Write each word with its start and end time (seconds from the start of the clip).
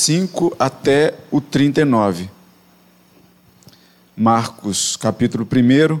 5 0.00 0.56
até 0.58 1.14
o 1.30 1.40
39. 1.42 2.30
Marcos, 4.16 4.96
capítulo 4.96 5.46
1, 5.46 6.00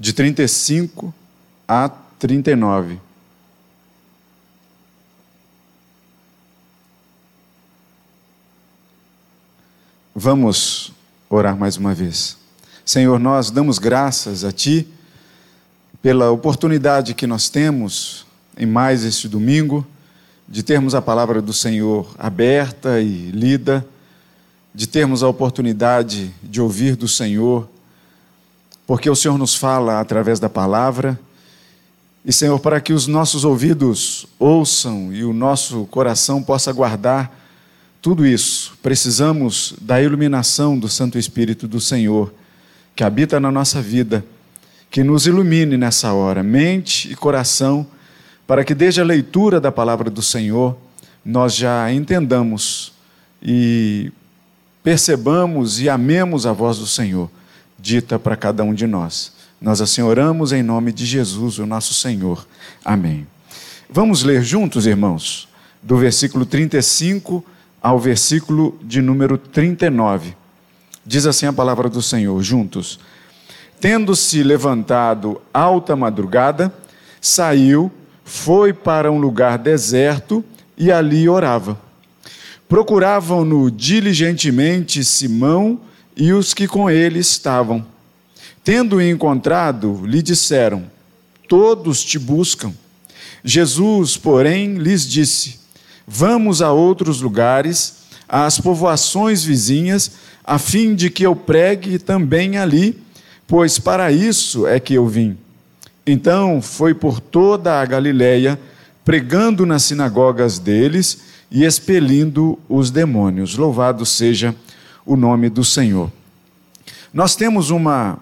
de 0.00 0.12
35 0.14 1.12
a 1.68 1.90
39. 2.18 2.98
Vamos 10.14 10.90
orar 11.28 11.56
mais 11.56 11.76
uma 11.76 11.92
vez. 11.92 12.38
Senhor, 12.86 13.18
nós 13.18 13.50
damos 13.50 13.78
graças 13.78 14.44
a 14.44 14.52
Ti 14.52 14.88
pela 16.00 16.30
oportunidade 16.30 17.12
que 17.12 17.26
nós 17.26 17.50
temos 17.50 18.24
em 18.56 18.66
mais 18.66 19.04
este 19.04 19.28
domingo 19.28 19.86
de 20.54 20.62
termos 20.62 20.94
a 20.94 21.02
palavra 21.02 21.42
do 21.42 21.52
Senhor 21.52 22.14
aberta 22.16 23.00
e 23.00 23.32
lida, 23.32 23.84
de 24.72 24.86
termos 24.86 25.20
a 25.24 25.28
oportunidade 25.28 26.32
de 26.44 26.60
ouvir 26.60 26.94
do 26.94 27.08
Senhor, 27.08 27.68
porque 28.86 29.10
o 29.10 29.16
Senhor 29.16 29.36
nos 29.36 29.56
fala 29.56 29.98
através 29.98 30.38
da 30.38 30.48
palavra. 30.48 31.18
E, 32.24 32.32
Senhor, 32.32 32.60
para 32.60 32.80
que 32.80 32.92
os 32.92 33.08
nossos 33.08 33.44
ouvidos 33.44 34.28
ouçam 34.38 35.12
e 35.12 35.24
o 35.24 35.32
nosso 35.32 35.86
coração 35.86 36.40
possa 36.40 36.72
guardar 36.72 37.36
tudo 38.00 38.24
isso, 38.24 38.78
precisamos 38.80 39.74
da 39.80 40.00
iluminação 40.00 40.78
do 40.78 40.88
Santo 40.88 41.18
Espírito 41.18 41.66
do 41.66 41.80
Senhor, 41.80 42.32
que 42.94 43.02
habita 43.02 43.40
na 43.40 43.50
nossa 43.50 43.82
vida, 43.82 44.24
que 44.88 45.02
nos 45.02 45.26
ilumine 45.26 45.76
nessa 45.76 46.12
hora, 46.12 46.44
mente 46.44 47.10
e 47.10 47.16
coração 47.16 47.84
para 48.46 48.64
que 48.64 48.74
desde 48.74 49.00
a 49.00 49.04
leitura 49.04 49.60
da 49.60 49.72
palavra 49.72 50.10
do 50.10 50.22
Senhor 50.22 50.76
nós 51.24 51.54
já 51.54 51.90
entendamos 51.92 52.92
e 53.42 54.12
percebamos 54.82 55.80
e 55.80 55.88
amemos 55.88 56.46
a 56.46 56.52
voz 56.52 56.78
do 56.78 56.86
Senhor 56.86 57.30
dita 57.78 58.18
para 58.18 58.36
cada 58.36 58.62
um 58.62 58.74
de 58.74 58.86
nós. 58.86 59.32
Nós 59.60 59.80
assim 59.80 60.02
oramos 60.02 60.52
em 60.52 60.62
nome 60.62 60.92
de 60.92 61.06
Jesus, 61.06 61.58
o 61.58 61.66
nosso 61.66 61.94
Senhor. 61.94 62.46
Amém. 62.84 63.26
Vamos 63.88 64.22
ler 64.22 64.42
juntos, 64.42 64.86
irmãos, 64.86 65.48
do 65.82 65.96
versículo 65.96 66.44
35 66.44 67.44
ao 67.80 67.98
versículo 67.98 68.78
de 68.82 69.00
número 69.00 69.38
39. 69.38 70.34
Diz 71.04 71.26
assim 71.26 71.46
a 71.46 71.52
palavra 71.52 71.88
do 71.88 72.00
Senhor, 72.00 72.42
juntos. 72.42 72.98
Tendo-se 73.80 74.42
levantado 74.42 75.40
alta 75.52 75.94
madrugada, 75.94 76.72
saiu 77.20 77.92
foi 78.24 78.72
para 78.72 79.12
um 79.12 79.18
lugar 79.18 79.58
deserto 79.58 80.42
e 80.76 80.90
ali 80.90 81.28
orava. 81.28 81.78
Procuravam-no 82.68 83.70
diligentemente 83.70 85.04
Simão 85.04 85.78
e 86.16 86.32
os 86.32 86.54
que 86.54 86.66
com 86.66 86.90
ele 86.90 87.18
estavam. 87.18 87.84
Tendo-o 88.64 89.02
encontrado, 89.02 90.02
lhe 90.06 90.22
disseram: 90.22 90.84
Todos 91.46 92.02
te 92.02 92.18
buscam. 92.18 92.72
Jesus, 93.44 94.16
porém, 94.16 94.74
lhes 94.74 95.06
disse: 95.06 95.60
Vamos 96.06 96.62
a 96.62 96.72
outros 96.72 97.20
lugares, 97.20 98.04
às 98.26 98.58
povoações 98.58 99.44
vizinhas, 99.44 100.12
a 100.42 100.58
fim 100.58 100.94
de 100.94 101.10
que 101.10 101.24
eu 101.24 101.36
pregue 101.36 101.98
também 101.98 102.56
ali, 102.56 102.98
pois 103.46 103.78
para 103.78 104.10
isso 104.10 104.66
é 104.66 104.80
que 104.80 104.94
eu 104.94 105.06
vim. 105.06 105.36
Então 106.06 106.60
foi 106.60 106.92
por 106.92 107.18
toda 107.18 107.80
a 107.80 107.86
Galiléia, 107.86 108.60
pregando 109.04 109.64
nas 109.64 109.84
sinagogas 109.84 110.58
deles 110.58 111.22
e 111.50 111.64
expelindo 111.64 112.58
os 112.68 112.90
demônios. 112.90 113.56
Louvado 113.56 114.04
seja 114.04 114.54
o 115.06 115.16
nome 115.16 115.48
do 115.48 115.64
Senhor. 115.64 116.12
Nós 117.12 117.34
temos 117.36 117.70
uma, 117.70 118.18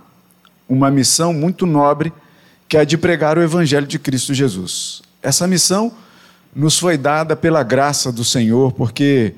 uma 0.69 0.91
missão 0.91 1.33
muito 1.33 1.67
nobre, 1.67 2.13
que 2.69 2.77
é 2.77 2.81
a 2.81 2.85
de 2.85 2.97
pregar 2.97 3.37
o 3.37 3.43
Evangelho 3.43 3.87
de 3.87 3.99
Cristo 3.99 4.33
Jesus. 4.33 5.03
Essa 5.21 5.47
missão 5.47 5.93
nos 6.55 6.79
foi 6.79 6.97
dada 6.97 7.35
pela 7.35 7.63
graça 7.63 8.13
do 8.13 8.25
Senhor, 8.25 8.73
porque 8.73 9.35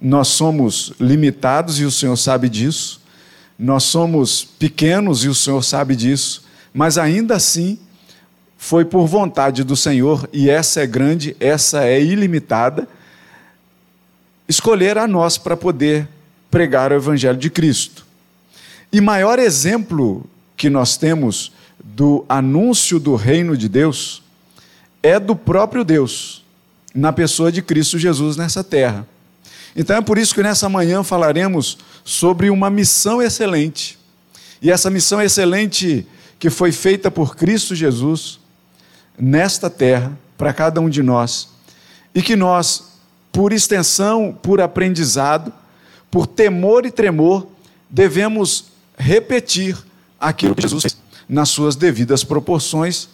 nós 0.00 0.28
somos 0.28 0.92
limitados 1.00 1.80
e 1.80 1.84
o 1.84 1.90
Senhor 1.90 2.16
sabe 2.16 2.48
disso, 2.48 3.00
nós 3.58 3.84
somos 3.84 4.44
pequenos 4.44 5.24
e 5.24 5.28
o 5.28 5.34
Senhor 5.34 5.62
sabe 5.62 5.96
disso 5.96 6.47
mas 6.78 6.96
ainda 6.96 7.34
assim 7.34 7.76
foi 8.56 8.84
por 8.84 9.04
vontade 9.04 9.64
do 9.64 9.74
Senhor, 9.74 10.30
e 10.32 10.48
essa 10.48 10.80
é 10.80 10.86
grande, 10.86 11.36
essa 11.40 11.82
é 11.82 12.00
ilimitada, 12.00 12.86
escolher 14.48 14.96
a 14.96 15.08
nós 15.08 15.36
para 15.36 15.56
poder 15.56 16.06
pregar 16.48 16.92
o 16.92 16.94
Evangelho 16.94 17.36
de 17.36 17.50
Cristo. 17.50 18.06
E 18.92 19.00
maior 19.00 19.40
exemplo 19.40 20.24
que 20.56 20.70
nós 20.70 20.96
temos 20.96 21.50
do 21.82 22.24
anúncio 22.28 23.00
do 23.00 23.16
reino 23.16 23.56
de 23.56 23.68
Deus 23.68 24.22
é 25.02 25.18
do 25.18 25.34
próprio 25.34 25.82
Deus, 25.82 26.44
na 26.94 27.12
pessoa 27.12 27.50
de 27.50 27.60
Cristo 27.60 27.98
Jesus 27.98 28.36
nessa 28.36 28.62
terra. 28.62 29.04
Então 29.74 29.96
é 29.96 30.00
por 30.00 30.16
isso 30.16 30.32
que 30.32 30.44
nessa 30.44 30.68
manhã 30.68 31.02
falaremos 31.02 31.78
sobre 32.04 32.50
uma 32.50 32.70
missão 32.70 33.20
excelente. 33.20 33.98
E 34.62 34.70
essa 34.70 34.88
missão 34.88 35.20
excelente 35.20 36.06
que 36.38 36.50
foi 36.50 36.72
feita 36.72 37.10
por 37.10 37.36
Cristo 37.36 37.74
Jesus 37.74 38.38
nesta 39.18 39.68
terra 39.68 40.16
para 40.36 40.52
cada 40.52 40.80
um 40.80 40.88
de 40.88 41.02
nós 41.02 41.48
e 42.14 42.22
que 42.22 42.36
nós, 42.36 42.98
por 43.32 43.52
extensão, 43.52 44.36
por 44.42 44.60
aprendizado, 44.60 45.52
por 46.10 46.26
temor 46.26 46.86
e 46.86 46.90
tremor, 46.90 47.46
devemos 47.90 48.66
repetir 48.96 49.76
aquilo 50.20 50.54
que 50.54 50.62
Jesus 50.62 50.82
fez 50.82 50.96
nas 51.28 51.50
suas 51.50 51.76
devidas 51.76 52.24
proporções. 52.24 53.08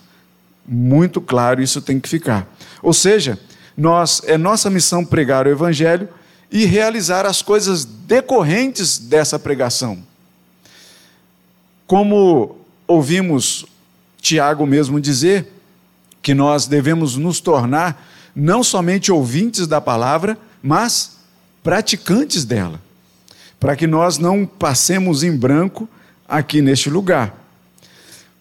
Muito 0.67 1.21
claro, 1.21 1.63
isso 1.63 1.83
tem 1.83 1.99
que 1.99 2.09
ficar. 2.09 2.47
Ou 2.83 2.93
seja, 2.93 3.39
nós 3.77 4.23
é 4.25 4.39
nossa 4.39 4.71
missão 4.71 5.05
pregar 5.05 5.47
o 5.47 5.51
evangelho 5.51 6.09
e 6.51 6.65
realizar 6.65 7.27
as 7.27 7.43
coisas 7.43 7.85
decorrentes 7.85 8.99
dessa 8.99 9.39
pregação. 9.39 9.99
Como 11.87 12.64
ouvimos 12.87 13.67
Tiago 14.21 14.67
mesmo 14.67 15.01
dizer 15.01 15.53
que 16.23 16.35
nós 16.35 16.67
devemos 16.67 17.17
nos 17.17 17.41
tornar 17.41 18.11
não 18.35 18.65
somente 18.65 19.13
ouvintes 19.13 19.67
da 19.67 19.81
palavra, 19.81 20.39
mas 20.63 21.19
praticantes 21.63 22.45
dela, 22.45 22.81
para 23.61 23.77
que 23.77 23.87
nós 23.87 24.19
não 24.19 24.47
passemos 24.47 25.23
em 25.23 25.37
branco 25.37 25.89
aqui 26.27 26.61
neste 26.61 26.91
lugar. 26.91 27.43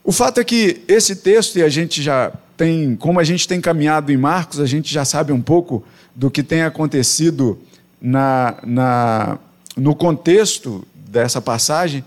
O 0.03 0.11
fato 0.11 0.39
é 0.39 0.43
que 0.43 0.81
esse 0.87 1.17
texto, 1.17 1.57
e 1.57 1.63
a 1.63 1.69
gente 1.69 2.01
já 2.01 2.31
tem, 2.57 2.95
como 2.95 3.19
a 3.19 3.23
gente 3.23 3.47
tem 3.47 3.61
caminhado 3.61 4.11
em 4.11 4.17
Marcos, 4.17 4.59
a 4.59 4.65
gente 4.65 4.93
já 4.93 5.05
sabe 5.05 5.31
um 5.31 5.41
pouco 5.41 5.83
do 6.15 6.29
que 6.29 6.43
tem 6.43 6.63
acontecido 6.63 7.59
na, 8.01 8.57
na, 8.63 9.39
no 9.77 9.95
contexto 9.95 10.85
dessa 10.93 11.41
passagem, 11.41 12.03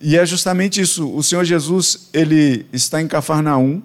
e 0.00 0.16
é 0.16 0.24
justamente 0.24 0.80
isso. 0.80 1.14
O 1.14 1.22
Senhor 1.22 1.44
Jesus, 1.44 2.08
ele 2.12 2.64
está 2.72 3.02
em 3.02 3.06
Cafarnaum, 3.06 3.82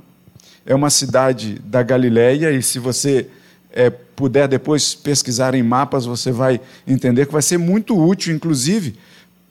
é 0.66 0.74
uma 0.74 0.90
cidade 0.90 1.59
da 1.66 1.84
Galileia, 1.84 2.52
e 2.52 2.62
se 2.64 2.80
você 2.80 3.28
é, 3.72 3.90
puder 3.90 4.48
depois 4.48 4.96
pesquisar 4.96 5.54
em 5.54 5.62
mapas, 5.62 6.06
você 6.06 6.31
vai 6.31 6.62
entender 6.88 7.25
que 7.25 7.34
vai 7.34 7.42
ser 7.42 7.58
muito 7.58 7.98
útil, 7.98 8.34
inclusive, 8.34 8.96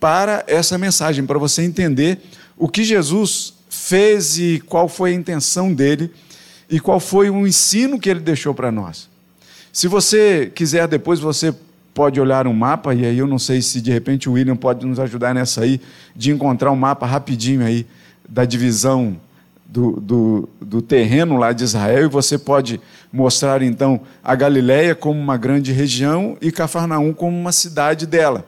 para 0.00 0.42
essa 0.46 0.78
mensagem, 0.78 1.26
para 1.26 1.38
você 1.38 1.62
entender 1.62 2.18
o 2.56 2.68
que 2.68 2.82
Jesus 2.82 3.54
fez 3.68 4.38
e 4.38 4.62
qual 4.66 4.88
foi 4.88 5.10
a 5.10 5.14
intenção 5.14 5.72
dele 5.72 6.10
e 6.70 6.80
qual 6.80 6.98
foi 6.98 7.28
o 7.28 7.46
ensino 7.46 8.00
que 8.00 8.08
ele 8.08 8.20
deixou 8.20 8.54
para 8.54 8.72
nós. 8.72 9.08
Se 9.72 9.86
você 9.88 10.50
quiser 10.54 10.88
depois, 10.88 11.20
você 11.20 11.54
pode 11.94 12.20
olhar 12.20 12.46
um 12.46 12.52
mapa, 12.52 12.92
e 12.92 13.06
aí 13.06 13.18
eu 13.18 13.26
não 13.26 13.38
sei 13.38 13.62
se 13.62 13.80
de 13.80 13.92
repente 13.92 14.28
o 14.28 14.32
William 14.32 14.56
pode 14.56 14.84
nos 14.84 14.98
ajudar 14.98 15.32
nessa 15.32 15.62
aí, 15.62 15.80
de 16.14 16.32
encontrar 16.32 16.72
um 16.72 16.76
mapa 16.76 17.06
rapidinho 17.06 17.64
aí 17.64 17.86
da 18.28 18.44
divisão 18.44 19.16
do, 19.64 19.92
do, 20.00 20.48
do, 20.60 20.82
terreno 20.82 21.36
lá 21.36 21.52
de 21.52 21.62
Israel, 21.62 22.04
e 22.04 22.08
você 22.08 22.36
pode 22.36 22.80
mostrar 23.12 23.62
então 23.62 24.00
a 24.22 24.34
Galiléia 24.34 24.94
como 24.94 25.18
uma 25.18 25.36
grande 25.36 25.72
região 25.72 26.36
e 26.40 26.50
Cafarnaum 26.50 27.12
como 27.12 27.36
uma 27.36 27.52
cidade 27.52 28.06
dela. 28.06 28.44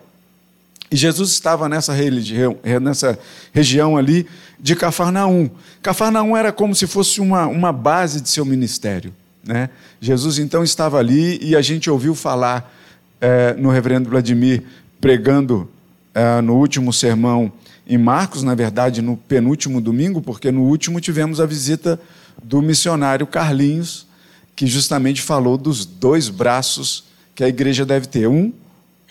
E 0.91 0.97
Jesus 0.97 1.31
estava 1.31 1.69
nessa, 1.69 1.93
religião, 1.93 2.57
nessa 2.81 3.19
região 3.53 3.97
ali 3.97 4.27
de 4.59 4.77
Cafarnaum. 4.77 5.51
Cafarnaum 5.83 6.37
era 6.37 6.53
como 6.53 6.75
se 6.75 6.87
fosse 6.87 7.21
uma, 7.21 7.47
uma 7.47 7.73
base 7.73 8.21
de 8.21 8.29
seu 8.29 8.45
ministério. 8.45 9.13
Né? 9.45 9.69
Jesus 10.01 10.39
então 10.39 10.63
estava 10.63 10.99
ali 10.99 11.39
e 11.43 11.57
a 11.57 11.63
gente 11.63 11.91
ouviu 11.91 12.15
falar 12.15 12.73
é, 13.21 13.55
no 13.55 13.71
reverendo 13.71 14.09
Vladimir 14.09 14.63
pregando 15.01 15.69
é, 16.15 16.41
no 16.41 16.57
último 16.57 16.93
sermão 16.93 17.53
em 17.87 17.97
Marcos, 17.99 18.43
na 18.43 18.55
verdade, 18.55 19.01
no 19.01 19.17
penúltimo 19.17 19.81
domingo, 19.81 20.21
porque 20.21 20.51
no 20.51 20.63
último 20.63 21.01
tivemos 21.01 21.41
a 21.41 21.47
visita 21.47 22.01
do 22.43 22.61
missionário 22.61 23.27
Carlinhos, 23.27 24.07
que 24.55 24.67
justamente 24.67 25.23
falou 25.23 25.57
dos 25.57 25.85
dois 25.85 26.29
braços 26.29 27.05
que 27.35 27.45
a 27.45 27.49
igreja 27.49 27.85
deve 27.85 28.07
ter: 28.07 28.27
um, 28.27 28.53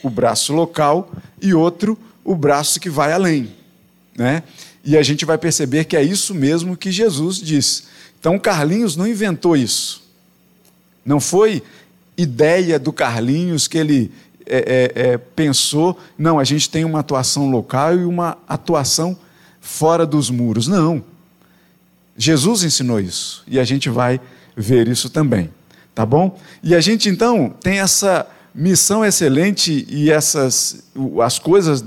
o 0.04 0.10
braço 0.10 0.54
local 0.54 1.12
e 1.42 1.54
outro 1.54 1.98
o 2.24 2.36
braço 2.36 2.80
que 2.80 2.90
vai 2.90 3.14
além, 3.14 3.50
né? 4.18 4.42
E 4.84 4.98
a 4.98 5.04
gente 5.04 5.26
vai 5.26 5.38
perceber 5.38 5.86
que 5.86 5.96
é 5.96 6.04
isso 6.04 6.34
mesmo 6.34 6.76
que 6.76 6.92
Jesus 6.92 7.38
diz. 7.38 7.88
Então 8.20 8.40
Carlinhos 8.40 8.96
não 8.96 9.08
inventou 9.08 9.56
isso. 9.56 10.04
Não 11.06 11.20
foi 11.20 11.62
ideia 12.18 12.80
do 12.80 12.94
Carlinhos 12.94 13.68
que 13.68 13.78
ele 13.78 14.12
é, 14.46 14.92
é, 14.96 15.02
é, 15.08 15.18
pensou, 15.18 15.98
não, 16.18 16.40
a 16.40 16.44
gente 16.44 16.70
tem 16.70 16.86
uma 16.86 17.00
atuação 17.00 17.50
local 17.50 17.98
e 17.98 18.06
uma 18.06 18.38
atuação 18.48 19.18
fora 19.60 20.06
dos 20.06 20.30
muros. 20.30 20.68
Não. 20.68 21.04
Jesus 22.18 22.64
ensinou 22.64 23.00
isso 23.00 23.44
e 23.48 23.60
a 23.60 23.64
gente 23.64 23.90
vai 23.90 24.22
ver 24.56 24.88
isso 24.88 25.10
também, 25.10 25.50
tá 25.94 26.06
bom? 26.06 26.40
E 26.64 26.74
a 26.74 26.80
gente 26.80 27.10
então 27.10 27.54
tem 27.62 27.80
essa 27.80 28.26
missão 28.54 29.04
excelente 29.04 29.86
e 29.90 30.10
essas 30.10 30.86
as 31.22 31.38
coisas 31.38 31.84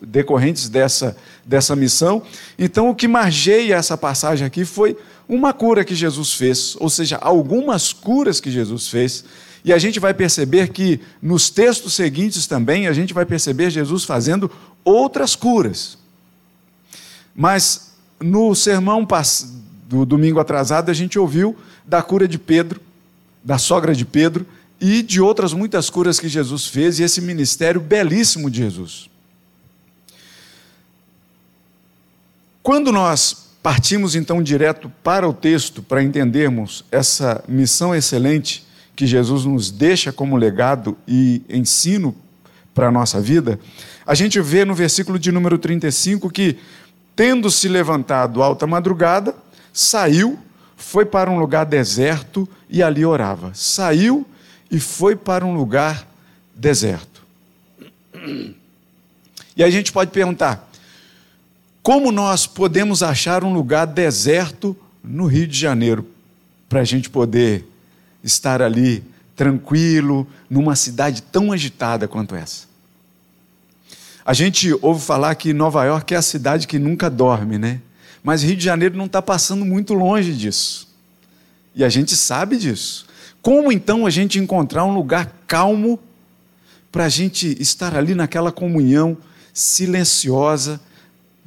decorrentes 0.00 0.68
dessa 0.70 1.14
dessa 1.44 1.76
missão. 1.76 2.22
Então 2.58 2.88
o 2.88 2.94
que 2.94 3.06
margeia 3.06 3.74
essa 3.74 3.98
passagem 3.98 4.46
aqui 4.46 4.64
foi 4.64 4.96
uma 5.28 5.52
cura 5.52 5.84
que 5.84 5.94
Jesus 5.94 6.32
fez, 6.32 6.76
ou 6.78 6.88
seja, 6.88 7.16
algumas 7.16 7.92
curas 7.92 8.40
que 8.40 8.50
Jesus 8.50 8.88
fez. 8.88 9.24
E 9.66 9.72
a 9.72 9.78
gente 9.78 9.98
vai 9.98 10.14
perceber 10.14 10.68
que 10.68 11.00
nos 11.20 11.50
textos 11.50 11.94
seguintes 11.94 12.46
também 12.46 12.86
a 12.86 12.92
gente 12.92 13.12
vai 13.12 13.26
perceber 13.26 13.68
Jesus 13.68 14.04
fazendo 14.04 14.48
outras 14.84 15.34
curas. 15.34 15.98
Mas 17.34 17.92
no 18.20 18.54
sermão 18.54 19.04
do 19.88 20.06
domingo 20.06 20.38
atrasado, 20.38 20.88
a 20.88 20.94
gente 20.94 21.18
ouviu 21.18 21.56
da 21.84 22.00
cura 22.00 22.28
de 22.28 22.38
Pedro, 22.38 22.80
da 23.42 23.58
sogra 23.58 23.92
de 23.92 24.04
Pedro 24.04 24.46
e 24.80 25.02
de 25.02 25.20
outras 25.20 25.52
muitas 25.52 25.90
curas 25.90 26.20
que 26.20 26.28
Jesus 26.28 26.68
fez 26.68 27.00
e 27.00 27.02
esse 27.02 27.20
ministério 27.20 27.80
belíssimo 27.80 28.48
de 28.48 28.58
Jesus. 28.58 29.10
Quando 32.62 32.92
nós 32.92 33.48
partimos 33.64 34.14
então 34.14 34.40
direto 34.40 34.88
para 35.02 35.28
o 35.28 35.34
texto 35.34 35.82
para 35.82 36.04
entendermos 36.04 36.84
essa 36.92 37.42
missão 37.48 37.92
excelente 37.92 38.64
que 38.96 39.06
Jesus 39.06 39.44
nos 39.44 39.70
deixa 39.70 40.10
como 40.10 40.36
legado 40.36 40.96
e 41.06 41.42
ensino 41.50 42.16
para 42.74 42.88
a 42.88 42.90
nossa 42.90 43.20
vida, 43.20 43.60
a 44.06 44.14
gente 44.14 44.40
vê 44.40 44.64
no 44.64 44.74
versículo 44.74 45.18
de 45.18 45.30
número 45.30 45.58
35 45.58 46.30
que, 46.30 46.56
tendo 47.14 47.50
se 47.50 47.68
levantado 47.68 48.42
alta 48.42 48.66
madrugada, 48.66 49.34
saiu, 49.72 50.38
foi 50.76 51.04
para 51.04 51.30
um 51.30 51.38
lugar 51.38 51.66
deserto 51.66 52.48
e 52.68 52.82
ali 52.82 53.04
orava. 53.04 53.52
Saiu 53.54 54.26
e 54.70 54.80
foi 54.80 55.14
para 55.14 55.44
um 55.44 55.54
lugar 55.54 56.08
deserto. 56.54 57.22
E 59.56 59.62
a 59.62 59.70
gente 59.70 59.92
pode 59.92 60.10
perguntar: 60.10 60.70
como 61.82 62.10
nós 62.10 62.46
podemos 62.46 63.02
achar 63.02 63.44
um 63.44 63.52
lugar 63.52 63.86
deserto 63.86 64.76
no 65.04 65.26
Rio 65.26 65.46
de 65.46 65.58
Janeiro 65.58 66.06
para 66.68 66.80
a 66.80 66.84
gente 66.84 67.08
poder 67.08 67.64
estar 68.26 68.60
ali 68.60 69.02
tranquilo, 69.34 70.26
numa 70.50 70.74
cidade 70.74 71.22
tão 71.22 71.52
agitada 71.52 72.08
quanto 72.08 72.34
essa? 72.34 72.66
A 74.24 74.34
gente 74.34 74.76
ouve 74.82 75.00
falar 75.00 75.34
que 75.36 75.52
Nova 75.52 75.84
York 75.84 76.12
é 76.12 76.16
a 76.16 76.22
cidade 76.22 76.66
que 76.66 76.78
nunca 76.78 77.08
dorme, 77.08 77.58
né? 77.58 77.80
Mas 78.24 78.42
Rio 78.42 78.56
de 78.56 78.64
Janeiro 78.64 78.98
não 78.98 79.06
está 79.06 79.22
passando 79.22 79.64
muito 79.64 79.94
longe 79.94 80.34
disso. 80.34 80.88
E 81.74 81.84
a 81.84 81.88
gente 81.88 82.16
sabe 82.16 82.56
disso. 82.56 83.06
Como 83.40 83.70
então 83.70 84.04
a 84.04 84.10
gente 84.10 84.40
encontrar 84.40 84.84
um 84.84 84.92
lugar 84.92 85.32
calmo 85.46 86.00
para 86.90 87.04
a 87.04 87.08
gente 87.08 87.56
estar 87.62 87.94
ali 87.94 88.16
naquela 88.16 88.50
comunhão 88.50 89.16
silenciosa, 89.54 90.80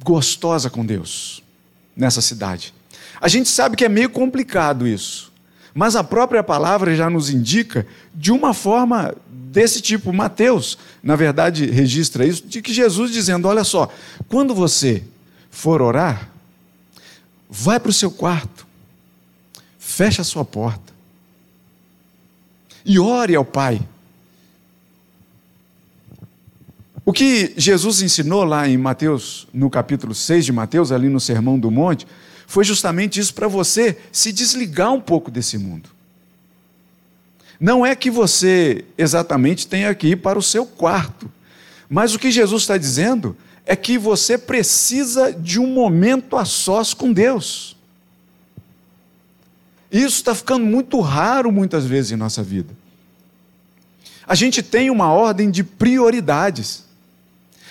gostosa 0.02 0.70
com 0.70 0.86
Deus, 0.86 1.42
nessa 1.94 2.22
cidade? 2.22 2.72
A 3.20 3.28
gente 3.28 3.50
sabe 3.50 3.76
que 3.76 3.84
é 3.84 3.88
meio 3.88 4.08
complicado 4.08 4.86
isso, 4.86 5.29
mas 5.74 5.96
a 5.96 6.04
própria 6.04 6.42
palavra 6.42 6.94
já 6.94 7.08
nos 7.08 7.30
indica 7.30 7.86
de 8.14 8.32
uma 8.32 8.52
forma 8.54 9.14
desse 9.28 9.80
tipo. 9.80 10.12
Mateus, 10.12 10.78
na 11.02 11.16
verdade, 11.16 11.66
registra 11.66 12.26
isso, 12.26 12.46
de 12.46 12.60
que 12.62 12.72
Jesus 12.72 13.12
dizendo: 13.12 13.48
Olha 13.48 13.64
só, 13.64 13.88
quando 14.28 14.54
você 14.54 15.02
for 15.50 15.82
orar, 15.82 16.30
Vai 17.52 17.80
para 17.80 17.90
o 17.90 17.92
seu 17.92 18.12
quarto, 18.12 18.64
fecha 19.76 20.22
a 20.22 20.24
sua 20.24 20.44
porta 20.44 20.92
e 22.84 22.96
ore 23.00 23.34
ao 23.34 23.44
Pai. 23.44 23.80
O 27.04 27.12
que 27.12 27.52
Jesus 27.56 28.02
ensinou 28.02 28.44
lá 28.44 28.68
em 28.68 28.76
Mateus, 28.78 29.48
no 29.52 29.68
capítulo 29.68 30.14
6 30.14 30.44
de 30.44 30.52
Mateus, 30.52 30.92
ali 30.92 31.08
no 31.08 31.18
Sermão 31.18 31.58
do 31.58 31.72
Monte, 31.72 32.06
foi 32.50 32.64
justamente 32.64 33.20
isso 33.20 33.32
para 33.32 33.46
você 33.46 33.96
se 34.10 34.32
desligar 34.32 34.92
um 34.92 35.00
pouco 35.00 35.30
desse 35.30 35.56
mundo. 35.56 35.88
Não 37.60 37.86
é 37.86 37.94
que 37.94 38.10
você 38.10 38.84
exatamente 38.98 39.68
tenha 39.68 39.94
que 39.94 40.08
ir 40.08 40.16
para 40.16 40.36
o 40.36 40.42
seu 40.42 40.66
quarto, 40.66 41.30
mas 41.88 42.12
o 42.12 42.18
que 42.18 42.28
Jesus 42.28 42.62
está 42.62 42.76
dizendo 42.76 43.36
é 43.64 43.76
que 43.76 43.96
você 43.96 44.36
precisa 44.36 45.32
de 45.32 45.60
um 45.60 45.68
momento 45.68 46.36
a 46.36 46.44
sós 46.44 46.92
com 46.92 47.12
Deus. 47.12 47.76
Isso 49.88 50.16
está 50.16 50.34
ficando 50.34 50.66
muito 50.66 50.98
raro 50.98 51.52
muitas 51.52 51.86
vezes 51.86 52.10
em 52.10 52.16
nossa 52.16 52.42
vida. 52.42 52.76
A 54.26 54.34
gente 54.34 54.60
tem 54.60 54.90
uma 54.90 55.12
ordem 55.12 55.52
de 55.52 55.62
prioridades. 55.62 56.84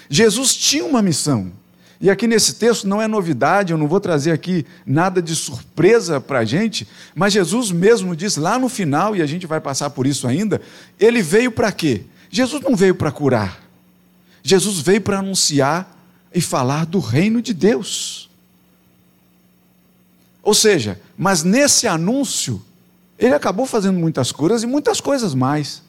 Jesus 0.09 0.55
tinha 0.55 0.85
uma 0.85 1.01
missão. 1.01 1.51
E 2.01 2.09
aqui 2.09 2.27
nesse 2.27 2.55
texto 2.55 2.87
não 2.87 3.01
é 3.01 3.07
novidade, 3.07 3.73
eu 3.73 3.77
não 3.77 3.87
vou 3.87 3.99
trazer 3.99 4.31
aqui 4.31 4.65
nada 4.85 5.21
de 5.21 5.35
surpresa 5.35 6.21
para 6.21 6.39
a 6.39 6.45
gente, 6.45 6.87
mas 7.13 7.33
Jesus 7.33 7.71
mesmo 7.71 8.15
diz 8.15 8.37
lá 8.37 8.57
no 8.57 8.69
final, 8.69 9.15
e 9.15 9.21
a 9.21 9.25
gente 9.25 9.45
vai 9.45 9.59
passar 9.59 9.89
por 9.89 10.07
isso 10.07 10.25
ainda, 10.25 10.61
ele 10.97 11.21
veio 11.21 11.51
para 11.51 11.71
quê? 11.71 12.03
Jesus 12.29 12.61
não 12.63 12.75
veio 12.75 12.95
para 12.95 13.11
curar. 13.11 13.61
Jesus 14.41 14.79
veio 14.79 15.01
para 15.01 15.19
anunciar 15.19 15.97
e 16.33 16.39
falar 16.39 16.85
do 16.85 16.99
reino 16.99 17.41
de 17.41 17.53
Deus. 17.53 18.29
Ou 20.41 20.53
seja, 20.53 20.99
mas 21.17 21.43
nesse 21.43 21.85
anúncio, 21.85 22.63
ele 23.17 23.35
acabou 23.35 23.65
fazendo 23.65 23.99
muitas 23.99 24.31
curas 24.31 24.63
e 24.63 24.67
muitas 24.67 25.01
coisas 25.01 25.33
mais. 25.33 25.81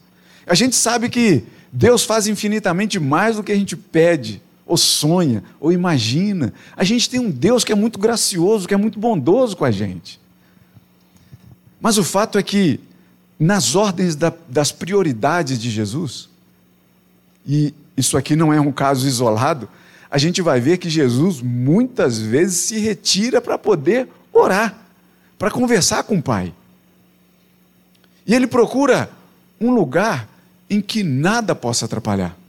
A 0.45 0.53
gente 0.53 0.75
sabe 0.75 1.09
que 1.09 1.45
Deus 1.71 2.03
faz 2.03 2.27
infinitamente 2.27 2.99
mais 2.99 3.37
do 3.37 3.43
que 3.43 3.51
a 3.51 3.55
gente 3.55 3.77
pede, 3.77 4.41
ou 4.71 4.77
sonha, 4.77 5.43
ou 5.59 5.69
imagina. 5.69 6.53
A 6.77 6.83
gente 6.85 7.09
tem 7.09 7.19
um 7.19 7.29
Deus 7.29 7.65
que 7.65 7.73
é 7.73 7.75
muito 7.75 7.99
gracioso, 7.99 8.65
que 8.65 8.73
é 8.73 8.77
muito 8.77 8.97
bondoso 8.97 9.57
com 9.57 9.65
a 9.65 9.71
gente. 9.71 10.17
Mas 11.81 11.97
o 11.97 12.05
fato 12.05 12.37
é 12.37 12.43
que, 12.43 12.79
nas 13.37 13.75
ordens 13.75 14.15
da, 14.15 14.31
das 14.47 14.71
prioridades 14.71 15.59
de 15.59 15.69
Jesus, 15.69 16.29
e 17.45 17.73
isso 17.97 18.15
aqui 18.15 18.33
não 18.33 18.53
é 18.53 18.61
um 18.61 18.71
caso 18.71 19.05
isolado, 19.05 19.67
a 20.09 20.17
gente 20.17 20.41
vai 20.41 20.61
ver 20.61 20.77
que 20.77 20.89
Jesus 20.89 21.41
muitas 21.41 22.17
vezes 22.17 22.55
se 22.55 22.79
retira 22.79 23.41
para 23.41 23.57
poder 23.57 24.07
orar, 24.31 24.73
para 25.37 25.51
conversar 25.51 26.03
com 26.03 26.15
o 26.15 26.23
Pai. 26.23 26.53
E 28.25 28.33
ele 28.33 28.47
procura 28.47 29.09
um 29.59 29.73
lugar 29.73 30.29
em 30.69 30.79
que 30.79 31.03
nada 31.03 31.53
possa 31.53 31.83
atrapalhar. 31.83 32.40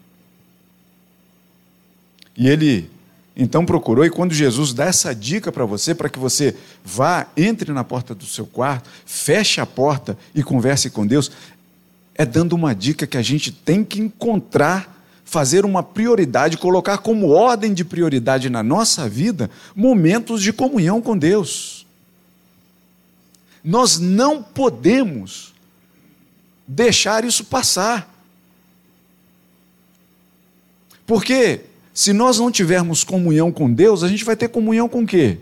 E 2.36 2.48
ele 2.48 2.90
então 3.34 3.64
procurou, 3.64 4.04
e 4.04 4.10
quando 4.10 4.34
Jesus 4.34 4.74
dá 4.74 4.84
essa 4.84 5.14
dica 5.14 5.50
para 5.50 5.64
você, 5.64 5.94
para 5.94 6.08
que 6.08 6.18
você 6.18 6.54
vá, 6.84 7.26
entre 7.36 7.72
na 7.72 7.82
porta 7.82 8.14
do 8.14 8.26
seu 8.26 8.44
quarto, 8.44 8.90
feche 9.06 9.60
a 9.60 9.64
porta 9.64 10.18
e 10.34 10.42
converse 10.42 10.90
com 10.90 11.06
Deus, 11.06 11.30
é 12.14 12.26
dando 12.26 12.52
uma 12.52 12.74
dica 12.74 13.06
que 13.06 13.16
a 13.16 13.22
gente 13.22 13.50
tem 13.50 13.82
que 13.82 14.00
encontrar 14.00 14.92
fazer 15.24 15.64
uma 15.64 15.82
prioridade, 15.82 16.58
colocar 16.58 16.98
como 16.98 17.30
ordem 17.30 17.72
de 17.72 17.86
prioridade 17.86 18.50
na 18.50 18.62
nossa 18.62 19.08
vida 19.08 19.50
momentos 19.74 20.42
de 20.42 20.52
comunhão 20.52 21.00
com 21.00 21.16
Deus. 21.16 21.86
Nós 23.64 23.98
não 23.98 24.42
podemos 24.42 25.54
deixar 26.68 27.24
isso 27.24 27.44
passar. 27.44 28.12
Porque 31.06 31.62
se 31.92 32.12
nós 32.12 32.38
não 32.38 32.50
tivermos 32.50 33.04
comunhão 33.04 33.52
com 33.52 33.72
Deus, 33.72 34.02
a 34.02 34.08
gente 34.08 34.24
vai 34.24 34.36
ter 34.36 34.48
comunhão 34.48 34.88
com 34.88 35.02
o 35.02 35.06
quê? 35.06 35.38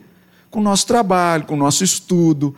Com 0.50 0.60
o 0.60 0.62
nosso 0.62 0.86
trabalho, 0.86 1.44
com 1.44 1.54
o 1.54 1.58
nosso 1.58 1.84
estudo, 1.84 2.54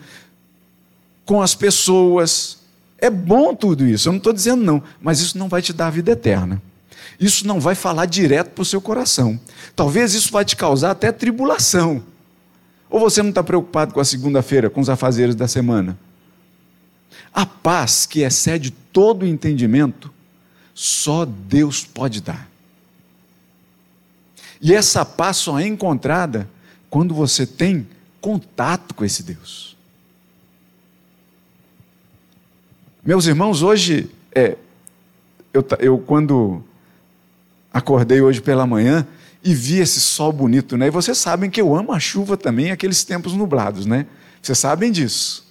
com 1.25 1.43
as 1.43 1.55
pessoas. 1.55 2.59
É 2.99 3.11
bom 3.11 3.55
tudo 3.55 3.87
isso, 3.87 4.09
eu 4.09 4.13
não 4.13 4.19
estou 4.19 4.33
dizendo 4.33 4.65
não, 4.65 4.83
mas 5.01 5.21
isso 5.21 5.37
não 5.37 5.49
vai 5.49 5.61
te 5.61 5.73
dar 5.73 5.89
a 5.89 5.91
vida 5.91 6.13
eterna 6.13 6.63
isso 7.23 7.47
não 7.47 7.61
vai 7.61 7.75
falar 7.75 8.07
direto 8.07 8.51
para 8.51 8.63
o 8.63 8.65
seu 8.65 8.81
coração. 8.81 9.39
Talvez 9.77 10.13
isso 10.13 10.33
vai 10.33 10.45
te 10.45 10.57
causar 10.57 10.91
até 10.91 11.13
tribulação. 11.13 12.03
Ou 12.91 13.01
você 13.01 13.23
não 13.23 13.31
está 13.31 13.43
preocupado 13.43 13.95
com 13.95 14.01
a 14.01 14.05
segunda-feira, 14.05 14.69
com 14.69 14.81
os 14.81 14.91
afazeres 14.91 15.35
da 15.35 15.47
semana? 15.47 15.97
A 17.33 17.47
paz 17.47 18.07
que 18.07 18.21
excede 18.21 18.71
todo 18.71 19.23
o 19.23 19.27
entendimento 19.27 20.13
só 20.75 21.25
Deus 21.25 21.85
pode 21.85 22.21
dar. 22.21 22.49
E 24.63 24.73
essa 24.73 25.05
paz 25.05 25.39
só 25.39 25.59
é 25.59 25.67
encontrada 25.67 26.49
quando 26.89 27.13
você 27.13 27.45
tem 27.45 27.85
contato 28.21 28.95
com 28.95 29.05
esse 29.05 29.25
Deus. 29.25 29.77
Meus 33.05 33.27
irmãos, 33.27 33.63
hoje, 33.63 34.09
é, 34.33 34.57
eu, 35.53 35.67
eu 35.81 35.99
quando 35.99 36.63
acordei 37.73 38.21
hoje 38.21 38.41
pela 38.41 38.65
manhã 38.65 39.05
e 39.43 39.53
vi 39.53 39.81
esse 39.81 40.01
sol 40.01 40.33
bonito, 40.33 40.77
né? 40.77 40.87
E 40.87 40.91
vocês 40.91 41.19
sabem 41.19 41.51
que 41.51 41.61
eu 41.61 41.75
amo 41.75 41.93
a 41.93 41.99
chuva 41.99 42.37
também, 42.37 42.71
aqueles 42.71 43.03
tempos 43.03 43.33
nublados, 43.33 43.85
né? 43.85 44.07
Vocês 44.41 44.57
sabem 44.59 44.93
disso. 44.93 45.45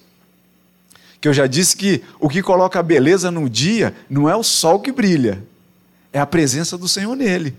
Que 1.19 1.27
eu 1.27 1.33
já 1.33 1.45
disse 1.45 1.75
que 1.75 2.01
o 2.17 2.29
que 2.29 2.41
coloca 2.41 2.81
beleza 2.81 3.29
no 3.29 3.49
dia 3.49 3.93
não 4.09 4.29
é 4.29 4.35
o 4.35 4.43
sol 4.43 4.79
que 4.79 4.91
brilha, 4.91 5.43
é 6.13 6.19
a 6.19 6.25
presença 6.25 6.77
do 6.77 6.87
Senhor 6.87 7.13
nele. 7.17 7.53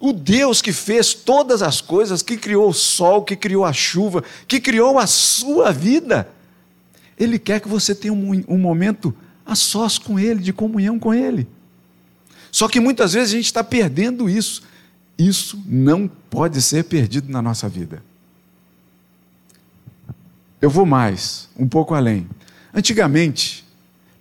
O 0.00 0.12
Deus 0.12 0.62
que 0.62 0.72
fez 0.72 1.12
todas 1.12 1.60
as 1.60 1.80
coisas, 1.80 2.22
que 2.22 2.36
criou 2.36 2.70
o 2.70 2.74
sol, 2.74 3.24
que 3.24 3.34
criou 3.34 3.64
a 3.64 3.72
chuva, 3.72 4.22
que 4.46 4.60
criou 4.60 4.98
a 4.98 5.06
sua 5.06 5.72
vida, 5.72 6.28
Ele 7.18 7.38
quer 7.38 7.60
que 7.60 7.68
você 7.68 7.94
tenha 7.94 8.12
um, 8.12 8.44
um 8.46 8.58
momento 8.58 9.14
a 9.44 9.54
sós 9.56 9.98
com 9.98 10.18
Ele, 10.18 10.40
de 10.40 10.52
comunhão 10.52 10.98
com 10.98 11.12
Ele. 11.12 11.48
Só 12.52 12.68
que 12.68 12.80
muitas 12.80 13.12
vezes 13.12 13.32
a 13.32 13.36
gente 13.36 13.46
está 13.46 13.64
perdendo 13.64 14.28
isso. 14.28 14.62
Isso 15.18 15.60
não 15.66 16.08
pode 16.30 16.62
ser 16.62 16.84
perdido 16.84 17.30
na 17.30 17.42
nossa 17.42 17.68
vida. 17.68 18.02
Eu 20.60 20.70
vou 20.70 20.86
mais, 20.86 21.48
um 21.58 21.68
pouco 21.68 21.94
além. 21.94 22.28
Antigamente, 22.72 23.64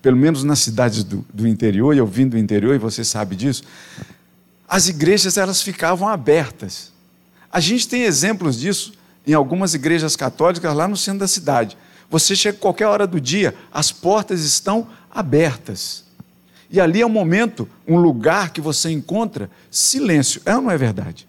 pelo 0.02 0.18
menos 0.18 0.44
nas 0.44 0.60
cidades 0.60 1.04
do, 1.04 1.26
do 1.34 1.48
interior, 1.48 1.94
e 1.94 1.98
eu 1.98 2.08
vim 2.08 2.28
do 2.28 2.38
interior 2.38 2.74
e 2.74 2.80
você 2.80 3.04
sabe 3.04 3.36
disso, 3.36 3.64
as 4.68 4.90
igrejas 4.90 5.38
elas 5.38 5.62
ficavam 5.62 6.08
abertas. 6.08 6.92
A 7.52 7.60
gente 7.60 7.88
tem 7.88 8.04
exemplos 8.04 8.60
disso 8.60 8.94
em 9.26 9.34
algumas 9.34 9.74
igrejas 9.74 10.16
católicas 10.16 10.74
lá 10.74 10.88
no 10.88 10.98
centro 10.98 11.20
da 11.20 11.28
cidade. 11.28 11.78
Você 12.10 12.36
chega 12.36 12.58
qualquer 12.58 12.88
hora 12.88 13.08
do 13.08 13.20
dia, 13.20 13.56
as 13.72 13.92
portas 13.92 14.42
estão 14.44 14.88
abertas. 15.10 16.06
E 16.70 16.80
ali 16.82 17.02
é 17.02 17.06
um 17.06 17.10
momento, 17.10 17.68
um 17.88 17.98
lugar 17.98 18.52
que 18.52 18.60
você 18.60 18.90
encontra 18.90 19.50
silêncio. 19.72 20.42
É 20.46 20.56
ou 20.56 20.62
não 20.62 20.72
é 20.72 20.78
verdade? 20.78 21.28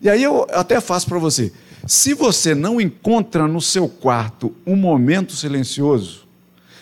E 0.00 0.08
aí 0.08 0.22
eu 0.22 0.46
até 0.52 0.80
faço 0.80 1.06
para 1.06 1.18
você. 1.18 1.52
Se 1.86 2.14
você 2.14 2.54
não 2.54 2.80
encontra 2.80 3.46
no 3.46 3.60
seu 3.60 3.88
quarto 3.88 4.54
um 4.66 4.76
momento 4.76 5.34
silencioso, 5.34 6.19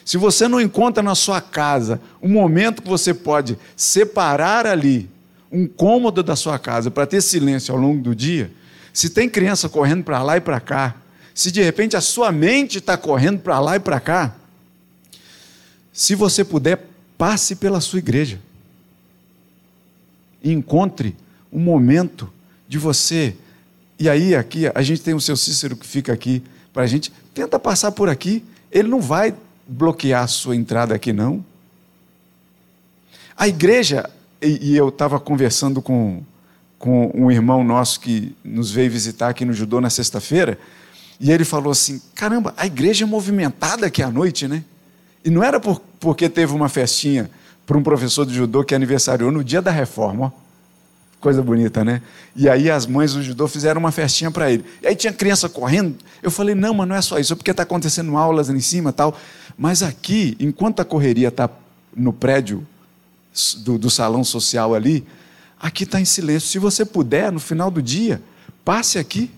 se 0.09 0.17
você 0.17 0.49
não 0.49 0.59
encontra 0.59 1.03
na 1.03 1.15
sua 1.15 1.39
casa 1.39 2.01
um 2.23 2.31
momento 2.31 2.81
que 2.81 2.89
você 2.89 3.13
pode 3.13 3.59
separar 3.77 4.67
ali 4.67 5.07
um 5.53 5.67
cômodo 5.69 6.23
da 6.23 6.35
sua 6.35 6.59
casa 6.59 6.91
para 6.91 7.07
ter 7.07 7.21
silêncio 7.21 7.75
ao 7.75 7.79
longo 7.79 8.01
do 8.01 8.17
dia, 8.17 8.51
se 8.91 9.11
tem 9.11 9.29
criança 9.29 9.69
correndo 9.69 10.03
para 10.03 10.23
lá 10.23 10.39
e 10.39 10.41
para 10.41 10.61
cá, 10.61 10.97
se 11.35 11.53
de 11.53 11.63
repente 11.63 11.95
a 11.95 12.01
sua 12.01 12.33
mente 12.33 12.79
está 12.79 12.97
correndo 12.97 13.41
para 13.41 13.61
lá 13.61 13.77
e 13.77 13.81
para 13.81 14.01
cá, 14.01 14.35
se 15.93 16.15
você 16.15 16.43
puder, 16.43 16.87
passe 17.19 17.55
pela 17.55 17.79
sua 17.79 17.99
igreja 17.99 18.41
e 20.43 20.51
encontre 20.51 21.15
um 21.53 21.61
momento 21.61 22.33
de 22.67 22.79
você. 22.79 23.37
E 23.99 24.09
aí, 24.09 24.35
aqui, 24.35 24.71
a 24.75 24.81
gente 24.81 25.03
tem 25.03 25.13
o 25.13 25.21
seu 25.21 25.37
Cícero 25.37 25.77
que 25.77 25.87
fica 25.87 26.15
aqui 26.15 26.43
para 26.73 26.85
a 26.85 26.87
gente. 26.87 27.13
Tenta 27.35 27.59
passar 27.59 27.93
por 27.93 28.09
aqui, 28.09 28.43
ele 28.73 28.89
não 28.89 29.03
vai 29.03 29.35
bloquear 29.69 30.25
a 30.25 30.27
sua 30.27 30.57
entrada 30.57 30.95
aqui, 30.95 31.13
não. 31.13 31.45
A 33.37 33.47
igreja, 33.47 34.09
e, 34.41 34.71
e 34.71 34.77
eu 34.77 34.89
estava 34.89 35.21
conversando 35.21 35.83
com, 35.83 36.23
com 36.79 37.13
um 37.15 37.31
irmão 37.31 37.63
nosso 37.63 38.01
que 38.01 38.35
nos 38.43 38.71
veio 38.71 38.91
visitar 38.91 39.29
aqui 39.29 39.45
no 39.45 39.53
Judô 39.53 39.81
na 39.81 39.91
sexta-feira, 39.91 40.59
e 41.21 41.31
ele 41.31 41.45
falou 41.45 41.71
assim: 41.71 42.01
caramba, 42.15 42.55
a 42.57 42.67
igreja 42.67 43.05
é 43.05 43.07
movimentada 43.07 43.87
aqui 43.87 44.03
à 44.03 44.11
noite, 44.11 44.49
né? 44.49 44.65
E 45.25 45.31
não 45.31 45.43
era 45.43 45.61
por, 45.61 45.81
porque 46.01 46.29
teve 46.29 46.53
uma 46.53 46.69
festinha 46.69 47.31
para 47.67 47.77
um 47.77 47.83
professor 47.83 48.25
de 48.25 48.33
judô 48.35 48.65
que 48.65 48.75
aniversariou 48.75 49.31
no 49.31 49.45
dia 49.45 49.61
da 49.61 49.71
reforma, 49.71 50.33
ó. 50.35 50.48
Coisa 51.21 51.43
bonita, 51.43 51.85
né? 51.85 52.01
E 52.37 52.49
aí 52.49 52.71
as 52.71 52.87
mães 52.87 53.13
do 53.13 53.23
judô 53.23 53.49
fizeram 53.49 53.81
uma 53.81 53.91
festinha 53.91 54.31
para 54.31 54.53
ele. 54.53 54.65
E 54.81 54.87
aí 54.87 54.95
tinha 54.95 55.13
criança 55.13 55.49
correndo. 55.49 55.97
Eu 56.23 56.31
falei, 56.31 56.55
não, 56.55 56.73
mas 56.73 56.89
não 56.89 56.95
é 56.95 57.03
só 57.03 57.19
isso, 57.19 57.33
é 57.33 57.37
porque 57.37 57.51
está 57.51 57.65
acontecendo 57.65 58.17
aulas 58.17 58.49
ali 58.49 58.59
em 58.59 58.63
cima 58.63 58.93
tal. 58.93 59.19
Mas 59.57 59.83
aqui, 59.83 60.37
enquanto 60.39 60.79
a 60.79 60.85
correria 60.85 61.29
está 61.29 61.51
no 61.95 62.13
prédio 62.13 62.65
do, 63.65 63.77
do 63.79 63.91
salão 63.91 64.23
social 64.23 64.75
ali, 64.75 65.05
aqui 65.59 65.83
está 65.83 66.01
em 66.01 66.05
silêncio. 66.05 66.49
Se 66.49 66.59
você 66.61 66.85
puder, 66.85 67.33
no 67.33 67.41
final 67.41 67.69
do 67.69 67.83
dia, 67.83 68.23
passe 68.65 68.97
aqui. 68.97 69.29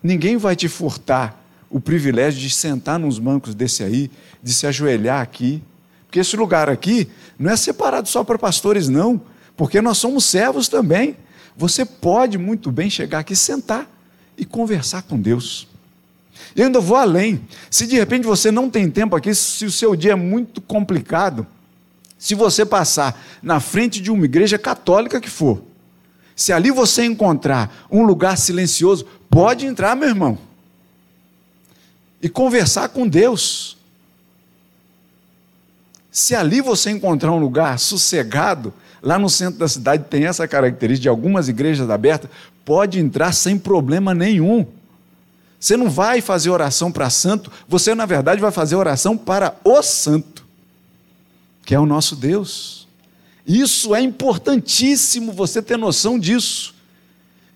Ninguém 0.00 0.36
vai 0.36 0.54
te 0.54 0.68
furtar 0.68 1.42
o 1.68 1.80
privilégio 1.80 2.40
de 2.40 2.50
sentar 2.50 3.00
nos 3.00 3.18
bancos 3.18 3.56
desse 3.56 3.82
aí, 3.82 4.08
de 4.40 4.54
se 4.54 4.68
ajoelhar 4.68 5.20
aqui. 5.20 5.60
Porque 6.06 6.20
esse 6.20 6.36
lugar 6.36 6.70
aqui 6.70 7.08
não 7.36 7.50
é 7.50 7.56
separado 7.56 8.08
só 8.08 8.22
para 8.22 8.38
pastores, 8.38 8.88
não 8.88 9.20
porque 9.56 9.80
nós 9.80 9.98
somos 9.98 10.24
servos 10.24 10.68
também. 10.68 11.16
Você 11.56 11.84
pode 11.84 12.38
muito 12.38 12.72
bem 12.72 12.90
chegar 12.90 13.20
aqui, 13.20 13.36
sentar 13.36 13.88
e 14.36 14.44
conversar 14.44 15.02
com 15.02 15.20
Deus. 15.20 15.68
E 16.56 16.62
ainda 16.62 16.80
vou 16.80 16.96
além. 16.96 17.46
Se 17.70 17.86
de 17.86 17.96
repente 17.96 18.24
você 18.24 18.50
não 18.50 18.68
tem 18.68 18.90
tempo 18.90 19.14
aqui, 19.14 19.34
se 19.34 19.64
o 19.64 19.70
seu 19.70 19.94
dia 19.94 20.12
é 20.12 20.16
muito 20.16 20.60
complicado, 20.60 21.46
se 22.18 22.34
você 22.34 22.64
passar 22.64 23.22
na 23.42 23.60
frente 23.60 24.00
de 24.00 24.10
uma 24.10 24.24
igreja 24.24 24.58
católica 24.58 25.20
que 25.20 25.30
for, 25.30 25.62
se 26.34 26.52
ali 26.52 26.70
você 26.70 27.04
encontrar 27.04 27.86
um 27.90 28.02
lugar 28.02 28.36
silencioso, 28.36 29.06
pode 29.30 29.66
entrar, 29.66 29.94
meu 29.94 30.08
irmão, 30.08 30.38
e 32.20 32.28
conversar 32.28 32.88
com 32.88 33.06
Deus. 33.06 33.76
Se 36.10 36.34
ali 36.34 36.60
você 36.60 36.90
encontrar 36.90 37.32
um 37.32 37.38
lugar 37.38 37.78
sossegado, 37.78 38.72
Lá 39.04 39.18
no 39.18 39.28
centro 39.28 39.58
da 39.58 39.68
cidade 39.68 40.06
tem 40.08 40.24
essa 40.24 40.48
característica 40.48 41.02
de 41.02 41.08
algumas 41.10 41.46
igrejas 41.46 41.90
abertas, 41.90 42.30
pode 42.64 42.98
entrar 42.98 43.32
sem 43.32 43.58
problema 43.58 44.14
nenhum. 44.14 44.66
Você 45.60 45.76
não 45.76 45.90
vai 45.90 46.22
fazer 46.22 46.48
oração 46.48 46.90
para 46.90 47.10
santo, 47.10 47.52
você 47.68 47.94
na 47.94 48.06
verdade 48.06 48.40
vai 48.40 48.50
fazer 48.50 48.76
oração 48.76 49.14
para 49.14 49.54
o 49.62 49.82
santo, 49.82 50.46
que 51.66 51.74
é 51.74 51.78
o 51.78 51.84
nosso 51.84 52.16
Deus. 52.16 52.88
Isso 53.46 53.94
é 53.94 54.00
importantíssimo 54.00 55.32
você 55.32 55.60
ter 55.60 55.76
noção 55.76 56.18
disso, 56.18 56.74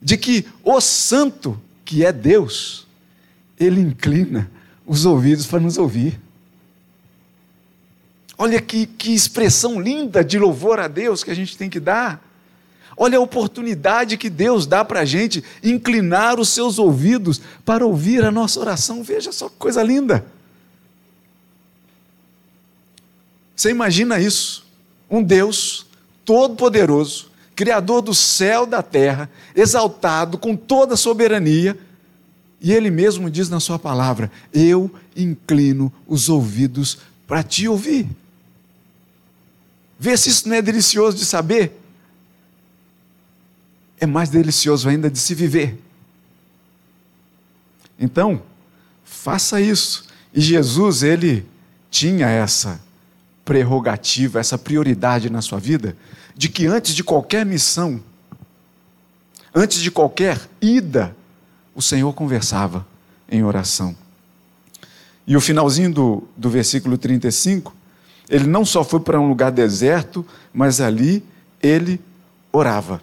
de 0.02 0.18
que 0.18 0.44
o 0.62 0.78
santo, 0.82 1.58
que 1.82 2.04
é 2.04 2.12
Deus, 2.12 2.86
ele 3.58 3.80
inclina 3.80 4.50
os 4.86 5.06
ouvidos 5.06 5.46
para 5.46 5.60
nos 5.60 5.78
ouvir. 5.78 6.20
Olha 8.38 8.62
que, 8.62 8.86
que 8.86 9.12
expressão 9.12 9.80
linda 9.80 10.24
de 10.24 10.38
louvor 10.38 10.78
a 10.78 10.86
Deus 10.86 11.24
que 11.24 11.30
a 11.32 11.34
gente 11.34 11.58
tem 11.58 11.68
que 11.68 11.80
dar. 11.80 12.24
Olha 12.96 13.18
a 13.18 13.20
oportunidade 13.20 14.16
que 14.16 14.30
Deus 14.30 14.64
dá 14.64 14.84
para 14.84 15.00
a 15.00 15.04
gente 15.04 15.42
inclinar 15.62 16.38
os 16.38 16.48
seus 16.48 16.78
ouvidos 16.78 17.40
para 17.64 17.84
ouvir 17.84 18.24
a 18.24 18.30
nossa 18.30 18.60
oração. 18.60 19.02
Veja 19.02 19.32
só 19.32 19.48
que 19.48 19.56
coisa 19.56 19.82
linda. 19.82 20.24
Você 23.56 23.70
imagina 23.70 24.20
isso? 24.20 24.64
Um 25.10 25.20
Deus 25.20 25.86
todo-poderoso, 26.24 27.30
Criador 27.56 28.02
do 28.02 28.14
céu 28.14 28.64
e 28.64 28.68
da 28.68 28.82
terra, 28.82 29.28
exaltado 29.54 30.38
com 30.38 30.54
toda 30.54 30.94
a 30.94 30.96
soberania, 30.96 31.76
e 32.60 32.72
Ele 32.72 32.90
mesmo 32.90 33.28
diz 33.28 33.48
na 33.48 33.58
Sua 33.58 33.78
palavra: 33.78 34.30
Eu 34.52 34.88
inclino 35.16 35.92
os 36.06 36.28
ouvidos 36.28 36.98
para 37.26 37.42
te 37.42 37.66
ouvir. 37.66 38.08
Vê 39.98 40.16
se 40.16 40.28
isso 40.28 40.48
não 40.48 40.56
é 40.56 40.62
delicioso 40.62 41.16
de 41.16 41.24
saber. 41.24 41.72
É 43.98 44.06
mais 44.06 44.28
delicioso 44.28 44.88
ainda 44.88 45.10
de 45.10 45.18
se 45.18 45.34
viver. 45.34 45.82
Então, 47.98 48.40
faça 49.04 49.60
isso. 49.60 50.06
E 50.32 50.40
Jesus, 50.40 51.02
ele 51.02 51.44
tinha 51.90 52.28
essa 52.28 52.80
prerrogativa, 53.44 54.38
essa 54.38 54.56
prioridade 54.56 55.28
na 55.30 55.42
sua 55.42 55.58
vida, 55.58 55.96
de 56.36 56.48
que 56.48 56.66
antes 56.66 56.94
de 56.94 57.02
qualquer 57.02 57.44
missão, 57.44 58.00
antes 59.52 59.80
de 59.80 59.90
qualquer 59.90 60.38
ida, 60.60 61.16
o 61.74 61.82
Senhor 61.82 62.12
conversava 62.12 62.86
em 63.28 63.42
oração. 63.42 63.96
E 65.26 65.36
o 65.36 65.40
finalzinho 65.40 65.92
do, 65.92 66.28
do 66.36 66.48
versículo 66.48 66.96
35 66.96 67.74
ele 68.28 68.46
não 68.46 68.64
só 68.64 68.84
foi 68.84 69.00
para 69.00 69.20
um 69.20 69.28
lugar 69.28 69.50
deserto, 69.50 70.24
mas 70.52 70.80
ali 70.80 71.24
ele 71.62 72.00
orava. 72.52 73.00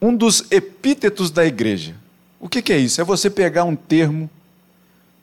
Um 0.00 0.14
dos 0.14 0.44
epítetos 0.50 1.30
da 1.30 1.44
igreja. 1.46 1.94
O 2.38 2.48
que, 2.48 2.60
que 2.60 2.72
é 2.72 2.78
isso? 2.78 3.00
É 3.00 3.04
você 3.04 3.30
pegar 3.30 3.64
um 3.64 3.76
termo 3.76 4.28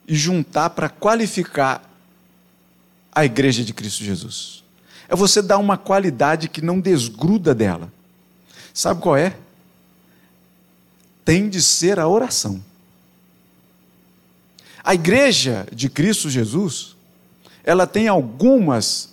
e 0.08 0.14
juntar 0.14 0.70
para 0.70 0.88
qualificar 0.88 1.88
a 3.12 3.24
igreja 3.24 3.62
de 3.62 3.72
Cristo 3.72 4.02
Jesus. 4.02 4.64
É 5.08 5.14
você 5.14 5.42
dar 5.42 5.58
uma 5.58 5.76
qualidade 5.76 6.48
que 6.48 6.62
não 6.62 6.80
desgruda 6.80 7.54
dela. 7.54 7.92
Sabe 8.72 9.00
qual 9.00 9.16
é? 9.16 9.36
Tem 11.24 11.48
de 11.48 11.60
ser 11.60 12.00
a 12.00 12.08
oração. 12.08 12.62
A 14.82 14.94
igreja 14.94 15.66
de 15.72 15.88
Cristo 15.88 16.30
Jesus, 16.30 16.96
ela 17.62 17.86
tem 17.86 18.08
algumas 18.08 19.10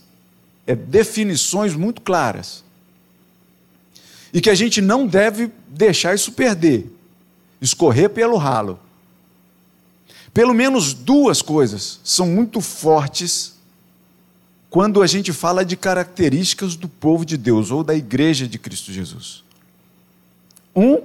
é, 0.66 0.76
definições 0.76 1.74
muito 1.74 2.02
claras. 2.02 2.64
E 4.34 4.42
que 4.42 4.50
a 4.50 4.56
gente 4.56 4.82
não 4.82 5.08
deve 5.08 5.52
deixar 5.68 6.14
isso 6.14 6.32
perder, 6.34 6.92
escorrer 7.62 8.10
pelo 8.10 8.38
ralo. 8.38 8.80
Pelo 10.34 10.54
menos 10.54 10.94
duas 10.94 11.42
coisas 11.42 12.00
são 12.04 12.28
muito 12.28 12.62
fortes 12.62 13.56
quando 14.70 15.02
a 15.02 15.08
gente 15.08 15.32
fala 15.32 15.66
de 15.66 15.76
características 15.76 16.76
do 16.76 16.88
povo 16.88 17.26
de 17.26 17.38
Deus 17.38 17.72
ou 17.72 17.84
da 17.84 17.96
igreja 17.96 18.48
de 18.48 18.60
Cristo 18.60 18.92
Jesus. 18.92 19.44
Um 20.76 21.02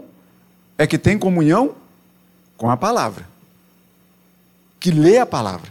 é 0.76 0.86
que 0.86 0.98
tem 0.98 1.18
comunhão 1.18 1.74
com 2.56 2.68
a 2.68 2.76
palavra, 2.76 3.26
que 4.82 4.90
lê 4.90 5.18
a 5.18 5.24
palavra, 5.24 5.70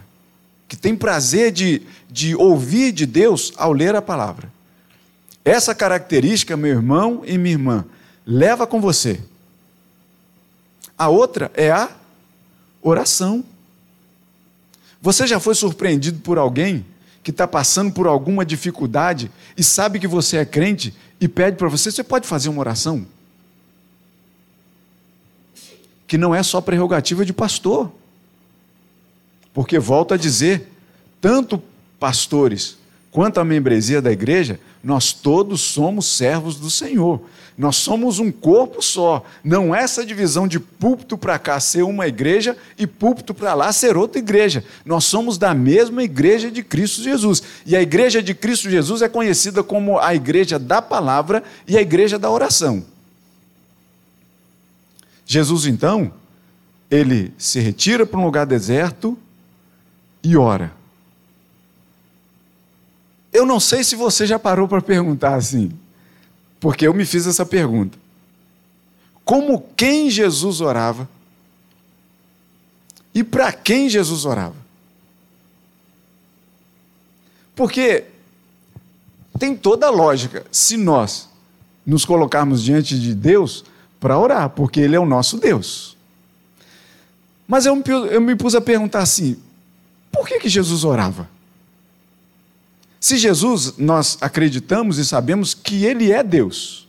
que 0.66 0.74
tem 0.74 0.96
prazer 0.96 1.52
de, 1.52 1.82
de 2.10 2.34
ouvir 2.34 2.92
de 2.92 3.04
Deus 3.04 3.52
ao 3.58 3.70
ler 3.70 3.94
a 3.94 4.00
palavra. 4.00 4.50
Essa 5.44 5.74
característica, 5.74 6.56
meu 6.56 6.70
irmão 6.70 7.22
e 7.26 7.36
minha 7.36 7.52
irmã, 7.52 7.84
leva 8.24 8.66
com 8.66 8.80
você. 8.80 9.20
A 10.96 11.10
outra 11.10 11.52
é 11.52 11.70
a 11.70 11.90
oração. 12.80 13.44
Você 15.02 15.26
já 15.26 15.38
foi 15.38 15.54
surpreendido 15.54 16.20
por 16.20 16.38
alguém 16.38 16.86
que 17.22 17.30
está 17.30 17.46
passando 17.46 17.92
por 17.92 18.06
alguma 18.06 18.46
dificuldade 18.46 19.30
e 19.54 19.62
sabe 19.62 20.00
que 20.00 20.08
você 20.08 20.38
é 20.38 20.46
crente 20.46 20.94
e 21.20 21.28
pede 21.28 21.58
para 21.58 21.68
você: 21.68 21.92
você 21.92 22.02
pode 22.02 22.26
fazer 22.26 22.48
uma 22.48 22.60
oração? 22.60 23.06
Que 26.06 26.16
não 26.16 26.34
é 26.34 26.42
só 26.42 26.62
prerrogativa 26.62 27.26
de 27.26 27.34
pastor. 27.34 27.92
Porque, 29.52 29.78
volto 29.78 30.14
a 30.14 30.16
dizer, 30.16 30.68
tanto 31.20 31.62
pastores 31.98 32.76
quanto 33.10 33.38
a 33.38 33.44
membresia 33.44 34.00
da 34.00 34.10
igreja, 34.10 34.58
nós 34.82 35.12
todos 35.12 35.60
somos 35.60 36.06
servos 36.06 36.56
do 36.56 36.70
Senhor. 36.70 37.20
Nós 37.56 37.76
somos 37.76 38.18
um 38.18 38.32
corpo 38.32 38.80
só. 38.80 39.24
Não 39.44 39.74
é 39.74 39.82
essa 39.82 40.04
divisão 40.04 40.48
de 40.48 40.58
púlpito 40.58 41.18
para 41.18 41.38
cá 41.38 41.60
ser 41.60 41.82
uma 41.82 42.06
igreja 42.06 42.56
e 42.78 42.86
púlpito 42.86 43.34
para 43.34 43.52
lá 43.52 43.70
ser 43.72 43.96
outra 43.96 44.18
igreja. 44.18 44.64
Nós 44.84 45.04
somos 45.04 45.36
da 45.36 45.52
mesma 45.52 46.02
igreja 46.02 46.50
de 46.50 46.62
Cristo 46.62 47.02
Jesus. 47.02 47.42
E 47.66 47.76
a 47.76 47.82
igreja 47.82 48.22
de 48.22 48.34
Cristo 48.34 48.70
Jesus 48.70 49.02
é 49.02 49.08
conhecida 49.08 49.62
como 49.62 49.98
a 49.98 50.14
igreja 50.14 50.58
da 50.58 50.80
palavra 50.80 51.44
e 51.68 51.76
a 51.76 51.82
igreja 51.82 52.18
da 52.18 52.30
oração. 52.30 52.84
Jesus, 55.26 55.66
então, 55.66 56.12
ele 56.90 57.32
se 57.36 57.60
retira 57.60 58.06
para 58.06 58.18
um 58.18 58.24
lugar 58.24 58.46
deserto 58.46 59.16
e 60.22 60.36
ora. 60.36 60.72
Eu 63.32 63.46
não 63.46 63.58
sei 63.58 63.82
se 63.82 63.96
você 63.96 64.26
já 64.26 64.38
parou 64.38 64.68
para 64.68 64.82
perguntar 64.82 65.34
assim, 65.34 65.72
porque 66.60 66.86
eu 66.86 66.92
me 66.92 67.04
fiz 67.04 67.26
essa 67.26 67.46
pergunta. 67.46 67.98
Como 69.24 69.64
quem 69.76 70.10
Jesus 70.10 70.60
orava? 70.60 71.08
E 73.14 73.22
para 73.24 73.52
quem 73.52 73.88
Jesus 73.88 74.24
orava? 74.24 74.56
Porque 77.54 78.04
tem 79.38 79.56
toda 79.56 79.86
a 79.86 79.90
lógica 79.90 80.44
se 80.50 80.76
nós 80.76 81.28
nos 81.84 82.04
colocarmos 82.04 82.62
diante 82.62 82.98
de 82.98 83.14
Deus 83.14 83.64
para 83.98 84.18
orar, 84.18 84.50
porque 84.50 84.80
Ele 84.80 84.96
é 84.96 85.00
o 85.00 85.06
nosso 85.06 85.38
Deus. 85.38 85.96
Mas 87.46 87.66
eu 87.66 87.76
me, 87.76 87.82
eu 88.10 88.20
me 88.20 88.34
pus 88.34 88.54
a 88.54 88.60
perguntar 88.60 89.00
assim: 89.00 89.36
por 90.12 90.28
que, 90.28 90.38
que 90.38 90.48
Jesus 90.48 90.84
orava? 90.84 91.28
Se 93.00 93.16
Jesus, 93.16 93.76
nós 93.78 94.16
acreditamos 94.20 94.98
e 94.98 95.04
sabemos 95.04 95.54
que 95.54 95.84
Ele 95.84 96.12
é 96.12 96.22
Deus, 96.22 96.86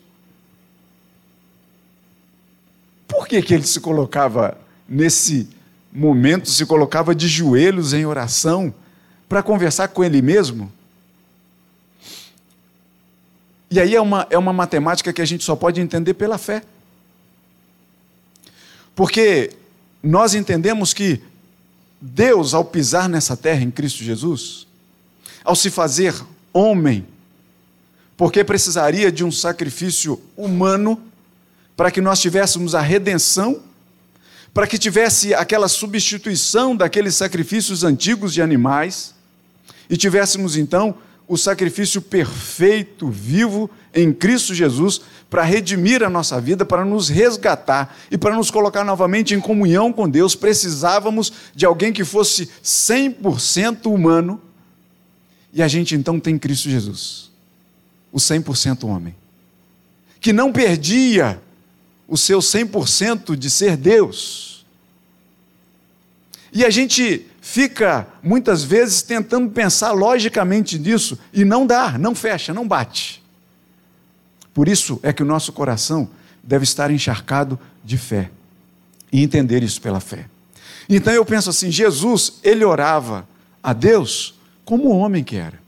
por 3.08 3.28
que, 3.28 3.42
que 3.42 3.54
ele 3.54 3.66
se 3.66 3.80
colocava 3.80 4.58
nesse 4.88 5.50
momento, 5.92 6.50
se 6.50 6.66
colocava 6.66 7.16
de 7.16 7.28
joelhos 7.28 7.94
em 7.94 8.06
oração 8.06 8.74
para 9.30 9.42
conversar 9.42 9.88
com 9.88 10.04
Ele 10.04 10.22
mesmo? 10.22 10.72
E 13.72 13.80
aí 13.80 13.96
é 13.96 14.02
uma, 14.02 14.28
é 14.30 14.38
uma 14.38 14.54
matemática 14.54 15.12
que 15.12 15.22
a 15.22 15.26
gente 15.26 15.44
só 15.44 15.56
pode 15.56 15.82
entender 15.82 16.14
pela 16.14 16.38
fé. 16.38 16.62
Porque 18.96 19.52
nós 20.04 20.36
entendemos 20.36 20.94
que 20.94 21.20
Deus, 22.06 22.54
ao 22.54 22.66
pisar 22.66 23.08
nessa 23.08 23.38
terra 23.38 23.62
em 23.62 23.72
Cristo 23.72 24.04
Jesus, 24.04 24.68
ao 25.42 25.56
se 25.56 25.72
fazer 25.72 26.14
homem, 26.52 27.08
porque 28.18 28.44
precisaria 28.44 29.10
de 29.10 29.24
um 29.24 29.32
sacrifício 29.32 30.22
humano 30.36 31.02
para 31.78 31.90
que 31.90 32.02
nós 32.02 32.20
tivéssemos 32.20 32.76
a 32.76 32.82
redenção, 32.82 33.62
para 34.54 34.68
que 34.68 34.78
tivesse 34.78 35.34
aquela 35.34 35.70
substituição 35.70 36.76
daqueles 36.76 37.16
sacrifícios 37.16 37.86
antigos 37.86 38.34
de 38.34 38.42
animais 38.42 39.16
e 39.90 39.96
tivéssemos 39.96 40.58
então 40.58 40.96
o 41.34 41.38
sacrifício 41.38 42.02
perfeito, 42.02 43.10
vivo 43.10 43.70
em 43.94 44.14
Cristo 44.14 44.54
Jesus, 44.54 45.02
para 45.30 45.44
redimir 45.44 46.04
a 46.04 46.10
nossa 46.10 46.40
vida, 46.40 46.64
para 46.64 46.86
nos 46.86 47.10
resgatar 47.10 47.98
e 48.12 48.18
para 48.18 48.36
nos 48.36 48.52
colocar 48.52 48.84
novamente 48.84 49.34
em 49.34 49.40
comunhão 49.40 49.92
com 49.92 50.08
Deus, 50.08 50.36
precisávamos 50.36 51.34
de 51.56 51.66
alguém 51.66 51.92
que 51.92 52.04
fosse 52.04 52.50
100% 52.64 53.92
humano 53.92 54.40
e 55.52 55.62
a 55.62 55.68
gente 55.68 55.96
então 55.96 56.20
tem 56.20 56.38
Cristo 56.38 56.70
Jesus, 56.70 57.32
o 58.12 58.18
100% 58.18 58.88
homem, 58.88 59.16
que 60.20 60.34
não 60.34 60.52
perdia 60.52 61.40
o 62.08 62.18
seu 62.18 62.40
100% 62.40 63.36
de 63.36 63.50
ser 63.50 63.78
Deus. 63.78 64.66
E 66.52 66.66
a 66.66 66.70
gente 66.70 67.26
fica 67.44 68.08
muitas 68.24 68.64
vezes 68.64 69.02
tentando 69.02 69.50
pensar 69.50 69.92
logicamente 69.92 70.80
nisso 70.80 71.20
e 71.34 71.44
não 71.44 71.68
dá, 71.68 71.98
não 71.98 72.16
fecha, 72.16 72.54
não 72.54 72.66
bate. 72.66 73.22
Por 74.54 74.70
isso 74.70 74.98
é 75.04 75.12
que 75.12 75.22
o 75.22 75.26
nosso 75.26 75.52
coração 75.52 76.10
deve 76.42 76.64
estar 76.64 76.90
encharcado 76.90 77.60
de 77.84 77.98
fé 77.98 78.32
e 79.12 79.22
entender 79.22 79.62
isso 79.62 79.82
pela 79.82 80.00
fé. 80.00 80.26
Então 80.88 81.12
eu 81.12 81.26
penso 81.26 81.50
assim: 81.50 81.70
Jesus, 81.70 82.40
ele 82.44 82.64
orava 82.64 83.28
a 83.62 83.74
Deus 83.74 84.40
como 84.64 84.86
o 84.86 84.98
homem 84.98 85.22
que 85.22 85.36
era. 85.36 85.62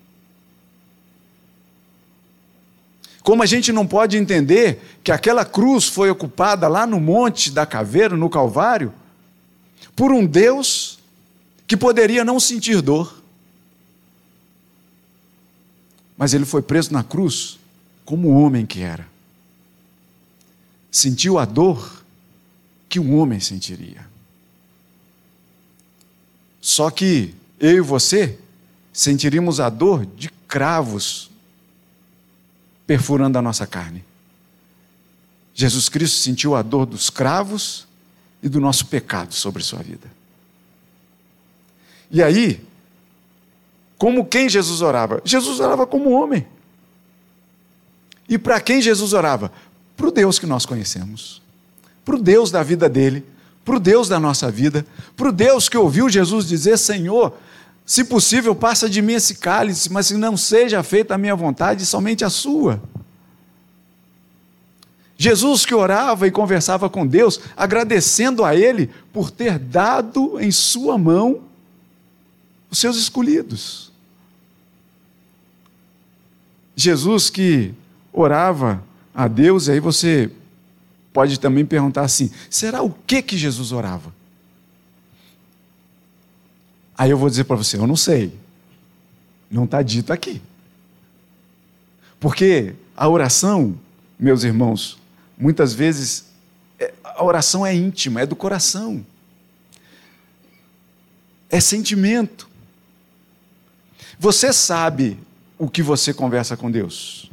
Como 3.22 3.44
a 3.44 3.46
gente 3.46 3.74
não 3.74 3.86
pode 3.86 4.16
entender 4.18 4.98
que 5.04 5.12
aquela 5.12 5.44
cruz 5.44 5.90
foi 5.90 6.10
ocupada 6.10 6.70
lá 6.70 6.88
no 6.88 7.02
Monte 7.02 7.52
da 7.52 7.66
Caveira, 7.66 8.16
no 8.16 8.30
Calvário, 8.30 8.94
por 9.94 10.14
um 10.14 10.26
Deus 10.26 10.85
que 11.68 11.76
poderia 11.76 12.24
não 12.24 12.40
sentir 12.40 12.82
dor. 12.82 13.24
Mas 16.18 16.34
ele 16.34 16.46
foi 16.46 16.62
preso 16.62 16.94
na 16.94 17.04
cruz 17.04 17.60
como 18.06 18.30
o 18.30 18.42
homem 18.42 18.66
que 18.66 18.82
era. 18.82 19.08
Sentiu 20.92 21.38
a 21.38 21.46
dor 21.46 22.04
que 22.88 23.00
um 23.00 23.18
homem 23.18 23.40
sentiria. 23.40 24.08
Só 26.62 26.90
que 26.90 27.34
eu 27.60 27.78
e 27.78 27.82
você 27.82 28.40
sentiríamos 28.94 29.60
a 29.60 29.70
dor 29.70 30.06
de 30.06 30.30
cravos 30.48 31.30
perfurando 32.88 33.38
a 33.38 33.42
nossa 33.42 33.68
carne. 33.68 34.04
Jesus 35.54 35.90
Cristo 35.90 36.18
sentiu 36.18 36.56
a 36.56 36.62
dor 36.62 36.86
dos 36.86 37.10
cravos 37.10 37.88
e 38.42 38.50
do 38.50 38.60
nosso 38.60 38.86
pecado 38.88 39.34
sobre 39.34 39.64
sua 39.64 39.80
vida. 39.82 40.10
E 42.10 42.22
aí, 42.22 42.62
como 43.98 44.26
quem 44.26 44.50
Jesus 44.50 44.82
orava? 44.82 45.22
Jesus 45.26 45.60
orava 45.60 45.88
como 45.88 46.12
homem. 46.12 46.46
E 48.28 48.38
para 48.38 48.60
quem 48.60 48.82
Jesus 48.82 49.14
orava? 49.14 49.52
Para 49.96 50.08
o 50.08 50.12
Deus 50.12 50.40
que 50.40 50.46
nós 50.46 50.66
conhecemos, 50.66 51.42
para 52.04 52.16
o 52.16 52.22
Deus 52.22 52.52
da 52.52 52.64
vida 52.64 52.90
dele, 52.90 53.24
para 53.64 53.78
o 53.78 53.80
Deus 53.80 54.08
da 54.08 54.20
nossa 54.20 54.52
vida, 54.52 54.86
para 55.16 55.30
o 55.30 55.32
Deus 55.32 55.70
que 55.70 55.78
ouviu 55.78 56.10
Jesus 56.10 56.48
dizer: 56.48 56.78
Senhor, 56.78 57.34
se 57.86 58.04
possível, 58.04 58.56
passa 58.56 58.90
de 58.90 59.02
mim 59.02 59.14
esse 59.14 59.36
cálice, 59.36 59.92
mas 59.92 60.08
que 60.08 60.16
não 60.16 60.36
seja 60.36 60.84
feita 60.84 61.16
a 61.16 61.18
minha 61.18 61.36
vontade, 61.36 61.86
somente 61.86 62.26
a 62.26 62.30
sua. 62.30 62.82
Jesus 65.18 65.66
que 65.66 65.74
orava 65.74 66.28
e 66.28 66.32
conversava 66.32 66.90
com 66.90 67.08
Deus, 67.08 67.40
agradecendo 67.56 68.44
a 68.44 68.56
Ele 68.56 68.90
por 69.14 69.32
ter 69.32 69.58
dado 69.58 70.40
em 70.40 70.52
sua 70.52 70.98
mão 70.98 71.42
os 72.76 72.80
seus 72.80 72.98
escolhidos. 72.98 73.90
Jesus 76.76 77.30
que 77.30 77.74
orava 78.12 78.84
a 79.14 79.30
Deus, 79.30 79.68
e 79.68 79.72
aí 79.72 79.80
você 79.80 80.30
pode 81.14 81.40
também 81.40 81.66
perguntar 81.66 82.02
assim: 82.02 82.30
será 82.50 82.84
o 82.84 82.92
que 82.92 83.22
que 83.22 83.38
Jesus 83.38 83.72
orava? 83.72 84.14
Aí 86.98 87.10
eu 87.10 87.18
vou 87.18 87.30
dizer 87.30 87.46
para 87.46 87.56
você: 87.56 87.78
eu 87.78 87.88
não 87.88 87.96
sei. 87.96 88.38
Não 89.50 89.64
está 89.64 89.82
dito 89.82 90.12
aqui. 90.12 90.42
Porque 92.20 92.76
a 92.98 93.08
oração, 93.08 93.80
meus 94.20 94.44
irmãos, 94.44 94.98
muitas 95.38 95.72
vezes 95.72 96.26
é, 96.78 96.94
a 97.06 97.24
oração 97.24 97.66
é 97.66 97.74
íntima, 97.74 98.20
é 98.20 98.26
do 98.26 98.36
coração. 98.36 99.06
É 101.50 101.62
sentimento. 101.62 102.54
Você 104.20 104.54
sabe 104.54 105.20
o 105.58 105.70
que 105.70 105.82
você 105.82 106.14
conversa 106.14 106.56
com 106.56 106.70
Deus? 106.72 107.30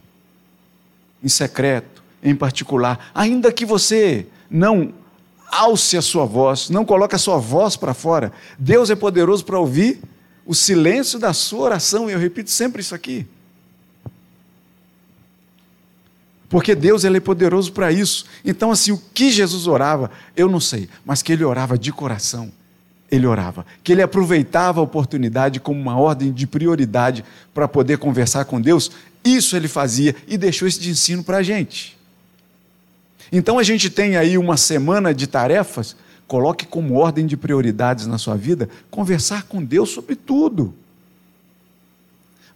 Em 1.23 1.29
secreto, 1.29 2.03
em 2.23 2.35
particular, 2.35 3.11
ainda 3.15 3.53
que 3.53 3.65
você 3.65 4.27
não 4.51 4.93
alce 5.51 5.97
a 5.97 6.03
sua 6.03 6.25
voz, 6.25 6.71
não 6.71 6.85
coloque 6.85 7.15
a 7.15 7.19
sua 7.19 7.39
voz 7.39 7.77
para 7.77 7.93
fora, 7.93 8.33
Deus 8.59 8.91
é 8.91 8.95
poderoso 8.95 9.45
para 9.45 9.59
ouvir 9.59 10.01
o 10.47 10.55
silêncio 10.55 11.19
da 11.19 11.33
sua 11.33 11.61
oração, 11.61 12.09
e 12.09 12.13
eu 12.13 12.19
repito 12.19 12.51
sempre 12.51 12.81
isso 12.81 12.95
aqui. 12.95 13.27
Porque 16.49 16.75
Deus 16.75 17.05
ele 17.05 17.17
é 17.17 17.21
poderoso 17.21 17.73
para 17.73 17.91
isso. 17.91 18.27
Então, 18.45 18.71
assim, 18.71 18.93
o 18.93 18.99
que 19.15 19.31
Jesus 19.31 19.67
orava, 19.67 20.11
eu 20.37 20.51
não 20.51 20.61
sei, 20.61 20.89
mas 21.05 21.23
que 21.23 21.33
ele 21.33 21.45
orava 21.45 21.79
de 21.79 21.91
coração. 21.91 22.53
Ele 23.13 23.27
orava. 23.27 23.65
Que 23.85 23.93
ele 23.93 24.03
aproveitava 24.03 24.81
a 24.81 24.83
oportunidade 24.83 25.61
como 25.61 25.81
uma 25.81 25.97
ordem 25.97 26.33
de 26.33 26.49
prioridade 26.49 27.25
para 27.55 27.69
poder 27.69 27.99
conversar 27.99 28.47
com 28.47 28.61
Deus. 28.61 28.91
Isso 29.25 29.55
ele 29.55 29.69
fazia 29.69 30.17
e 30.27 30.37
deixou 30.37 30.67
esse 30.67 30.81
de 30.81 30.91
ensino 30.91 31.23
para 31.23 31.37
a 31.37 31.43
gente. 31.45 31.97
Então 33.31 33.59
a 33.59 33.63
gente 33.63 33.89
tem 33.89 34.17
aí 34.17 34.37
uma 34.37 34.57
semana 34.57 35.15
de 35.15 35.29
tarefas 35.29 35.95
Coloque 36.33 36.67
como 36.67 36.95
ordem 36.95 37.27
de 37.27 37.37
prioridades 37.37 38.07
na 38.07 38.17
sua 38.17 38.37
vida 38.37 38.67
conversar 38.91 39.43
com 39.43 39.63
Deus 39.63 39.91
sobre 39.91 40.17
tudo. 40.17 40.73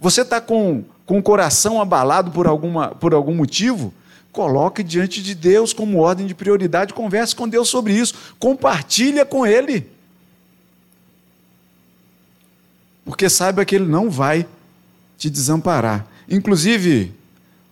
Você 0.01 0.23
está 0.23 0.41
com, 0.41 0.83
com 1.05 1.19
o 1.19 1.23
coração 1.23 1.79
abalado 1.79 2.31
por, 2.31 2.47
alguma, 2.47 2.89
por 2.89 3.13
algum 3.13 3.35
motivo? 3.35 3.93
Coloque 4.33 4.83
diante 4.83 5.23
de 5.23 5.35
Deus 5.35 5.75
como 5.75 5.99
ordem 5.99 6.27
de 6.27 6.35
prioridade, 6.35 6.95
converse 6.95 7.37
com 7.37 7.47
Deus 7.47 7.69
sobre 7.69 7.93
isso, 7.93 8.15
compartilha 8.39 9.27
com 9.27 9.47
Ele. 9.47 9.87
Porque 13.07 13.31
saiba 13.31 13.65
que 13.65 13.77
Ele 13.77 13.87
não 13.87 14.11
vai 14.11 14.47
te 15.17 15.31
desamparar. 15.31 16.07
Inclusive, 16.29 17.15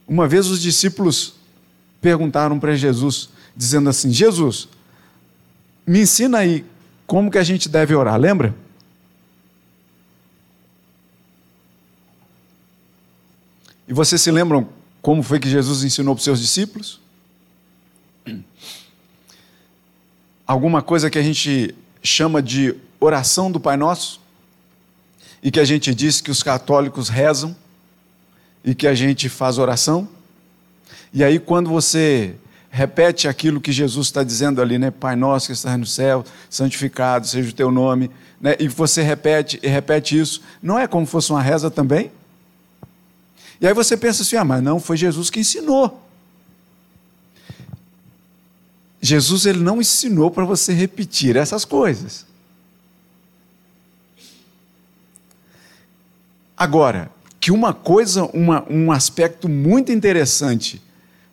uma 0.06 0.28
vez 0.28 0.46
os 0.46 0.62
discípulos 0.62 1.34
perguntaram 2.00 2.58
para 2.60 2.76
Jesus, 2.76 3.28
dizendo 3.54 3.90
assim: 3.90 4.12
Jesus, 4.12 4.68
me 5.84 6.02
ensina 6.02 6.38
aí 6.38 6.64
como 7.04 7.32
que 7.32 7.36
a 7.36 7.42
gente 7.42 7.68
deve 7.68 7.94
orar, 7.96 8.18
lembra? 8.18 8.54
E 13.88 13.92
vocês 13.92 14.22
se 14.22 14.30
lembram 14.30 14.68
como 15.02 15.22
foi 15.22 15.40
que 15.40 15.50
Jesus 15.50 15.82
ensinou 15.82 16.14
para 16.14 16.20
os 16.20 16.24
seus 16.24 16.40
discípulos? 16.40 17.00
Alguma 20.46 20.80
coisa 20.80 21.10
que 21.10 21.18
a 21.18 21.22
gente 21.22 21.74
chama 22.02 22.40
de 22.40 22.74
oração 23.00 23.50
do 23.50 23.58
Pai 23.58 23.76
Nosso? 23.76 24.23
E 25.44 25.50
que 25.50 25.60
a 25.60 25.64
gente 25.64 25.94
diz 25.94 26.22
que 26.22 26.30
os 26.30 26.42
católicos 26.42 27.10
rezam 27.10 27.54
e 28.64 28.74
que 28.74 28.86
a 28.86 28.94
gente 28.94 29.28
faz 29.28 29.58
oração? 29.58 30.08
E 31.12 31.22
aí, 31.22 31.38
quando 31.38 31.68
você 31.68 32.34
repete 32.70 33.28
aquilo 33.28 33.60
que 33.60 33.70
Jesus 33.70 34.06
está 34.06 34.24
dizendo 34.24 34.62
ali, 34.62 34.78
né? 34.78 34.90
Pai 34.90 35.14
nosso 35.14 35.46
que 35.48 35.52
estás 35.52 35.78
no 35.78 35.84
céu, 35.86 36.24
santificado 36.48 37.26
seja 37.26 37.50
o 37.50 37.52
teu 37.52 37.70
nome, 37.70 38.10
né? 38.40 38.56
E 38.58 38.66
você 38.66 39.02
repete 39.02 39.60
e 39.62 39.68
repete 39.68 40.18
isso, 40.18 40.42
não 40.62 40.78
é 40.78 40.88
como 40.88 41.06
fosse 41.06 41.30
uma 41.30 41.42
reza 41.42 41.70
também? 41.70 42.10
E 43.60 43.66
aí 43.66 43.74
você 43.74 43.96
pensa 43.96 44.22
assim, 44.22 44.36
ah, 44.36 44.44
mas 44.44 44.62
não, 44.62 44.80
foi 44.80 44.96
Jesus 44.96 45.30
que 45.30 45.40
ensinou. 45.40 46.02
Jesus 49.00 49.44
ele 49.44 49.60
não 49.60 49.80
ensinou 49.80 50.30
para 50.30 50.44
você 50.44 50.72
repetir 50.72 51.36
essas 51.36 51.64
coisas. 51.64 52.26
Agora, 56.56 57.10
que 57.40 57.50
uma 57.50 57.74
coisa, 57.74 58.24
uma, 58.26 58.64
um 58.70 58.90
aspecto 58.90 59.48
muito 59.48 59.92
interessante 59.92 60.80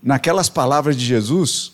naquelas 0.02 0.50
palavras 0.50 0.98
de 0.98 1.06
Jesus, 1.06 1.74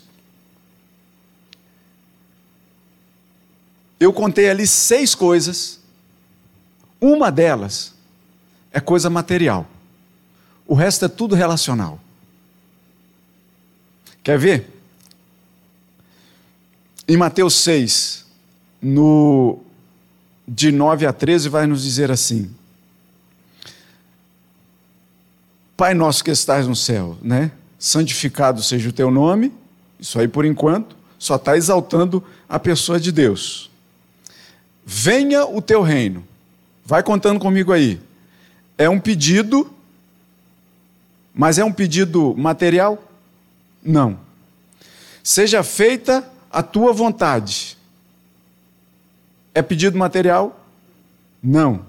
eu 4.00 4.14
contei 4.14 4.50
ali 4.50 4.68
seis 4.68 5.16
coisas. 5.16 5.80
Uma 7.00 7.32
delas 7.32 7.94
é 8.72 8.80
coisa 8.80 9.10
material. 9.10 9.68
O 10.68 10.76
resto 10.76 11.06
é 11.06 11.08
tudo 11.08 11.34
relacional. 11.34 12.00
Quer 14.24 14.38
ver? 14.38 14.70
Em 17.08 17.16
Mateus 17.16 17.56
6, 17.56 18.26
no 18.82 19.60
de 20.46 20.72
9 20.72 21.06
a 21.06 21.14
13, 21.14 21.48
vai 21.48 21.66
nos 21.66 21.82
dizer 21.84 22.12
assim: 22.12 22.54
Pai 25.78 25.94
nosso 25.94 26.24
que 26.24 26.32
estás 26.32 26.68
no 26.68 26.76
céu, 26.76 27.16
né? 27.22 27.52
santificado 27.78 28.62
seja 28.64 28.90
o 28.90 28.94
teu 28.94 29.12
nome, 29.12 29.54
isso 30.00 30.20
aí 30.20 30.28
por 30.28 30.46
enquanto, 30.46 30.96
só 31.20 31.36
está 31.36 31.56
exaltando 31.56 32.24
a 32.48 32.60
pessoa 32.60 33.00
de 33.00 33.12
Deus. 33.12 33.70
Venha 34.86 35.46
o 35.46 35.62
teu 35.62 35.82
reino. 35.82 36.26
Vai 36.86 37.04
contando 37.04 37.40
comigo 37.40 37.72
aí. 37.72 38.00
É 38.78 38.90
um 38.90 39.00
pedido, 39.00 39.72
mas 41.34 41.58
é 41.58 41.66
um 41.66 41.72
pedido 41.72 42.34
material? 42.38 43.04
Não. 43.84 44.20
Seja 45.24 45.64
feita 45.64 46.28
a 46.50 46.64
tua 46.64 46.94
vontade. 46.94 47.78
É 49.54 49.62
pedido 49.62 49.98
material? 49.98 50.64
Não. 51.44 51.86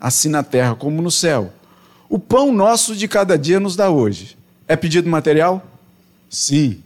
Assim 0.00 0.28
na 0.28 0.42
terra 0.42 0.74
como 0.74 1.00
no 1.00 1.10
céu. 1.10 1.52
O 2.12 2.18
pão 2.18 2.52
nosso 2.52 2.94
de 2.94 3.08
cada 3.08 3.38
dia 3.38 3.58
nos 3.58 3.74
dá 3.74 3.88
hoje. 3.88 4.36
É 4.68 4.76
pedido 4.76 5.08
material? 5.08 5.66
Sim. 6.28 6.82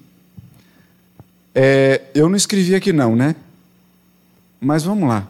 É, 1.53 2.03
eu 2.15 2.29
não 2.29 2.37
escrevi 2.37 2.77
aqui 2.77 2.93
não, 2.93 3.17
né? 3.17 3.35
Mas 4.61 4.85
vamos 4.85 5.09
lá. 5.09 5.27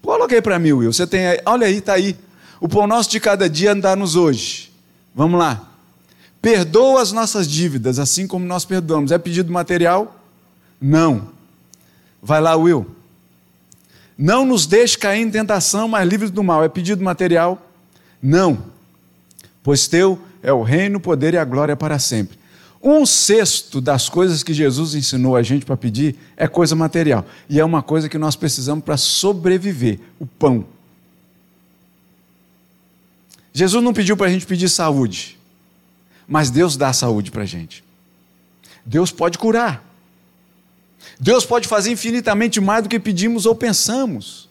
Coloquei 0.00 0.40
para 0.40 0.56
mim, 0.60 0.70
Will. 0.70 0.92
Você 0.92 1.04
tem 1.04 1.26
aí, 1.26 1.40
olha 1.44 1.66
aí, 1.66 1.78
está 1.78 1.94
aí. 1.94 2.16
O 2.60 2.68
pão 2.68 2.86
nosso 2.86 3.10
de 3.10 3.18
cada 3.18 3.50
dia 3.50 3.74
dá-nos 3.74 4.14
hoje. 4.14 4.70
Vamos 5.12 5.40
lá. 5.40 5.68
Perdoa 6.40 7.02
as 7.02 7.10
nossas 7.10 7.48
dívidas, 7.48 7.98
assim 7.98 8.28
como 8.28 8.46
nós 8.46 8.64
perdoamos. 8.64 9.10
É 9.10 9.18
pedido 9.18 9.52
material? 9.52 10.16
Não. 10.80 11.30
Vai 12.22 12.40
lá, 12.40 12.54
Will. 12.54 12.86
Não 14.16 14.46
nos 14.46 14.64
deixe 14.64 14.96
cair 14.96 15.22
em 15.22 15.30
tentação, 15.30 15.88
mas 15.88 16.08
livre 16.08 16.30
do 16.30 16.44
mal. 16.44 16.62
É 16.62 16.68
pedido 16.68 17.02
material? 17.02 17.60
Não. 18.22 18.72
Pois 19.64 19.88
teu 19.88 20.20
é 20.42 20.52
o 20.52 20.62
reino, 20.62 20.98
o 20.98 21.00
poder 21.00 21.32
e 21.32 21.38
a 21.38 21.44
glória 21.44 21.74
para 21.74 21.98
sempre. 21.98 22.38
Um 22.82 23.06
sexto 23.06 23.80
das 23.80 24.10
coisas 24.10 24.42
que 24.42 24.52
Jesus 24.52 24.94
ensinou 24.94 25.34
a 25.34 25.42
gente 25.42 25.64
para 25.64 25.74
pedir 25.74 26.16
é 26.36 26.46
coisa 26.46 26.76
material. 26.76 27.24
E 27.48 27.58
é 27.58 27.64
uma 27.64 27.82
coisa 27.82 28.10
que 28.10 28.18
nós 28.18 28.36
precisamos 28.36 28.84
para 28.84 28.98
sobreviver: 28.98 29.98
o 30.20 30.26
pão. 30.26 30.66
Jesus 33.54 33.82
não 33.82 33.94
pediu 33.94 34.18
para 34.18 34.26
a 34.26 34.30
gente 34.30 34.44
pedir 34.44 34.68
saúde, 34.68 35.38
mas 36.28 36.50
Deus 36.50 36.76
dá 36.76 36.92
saúde 36.92 37.30
para 37.30 37.44
a 37.44 37.46
gente. 37.46 37.82
Deus 38.84 39.10
pode 39.10 39.38
curar. 39.38 39.82
Deus 41.18 41.46
pode 41.46 41.66
fazer 41.66 41.90
infinitamente 41.90 42.60
mais 42.60 42.82
do 42.82 42.88
que 42.90 43.00
pedimos 43.00 43.46
ou 43.46 43.54
pensamos. 43.54 44.50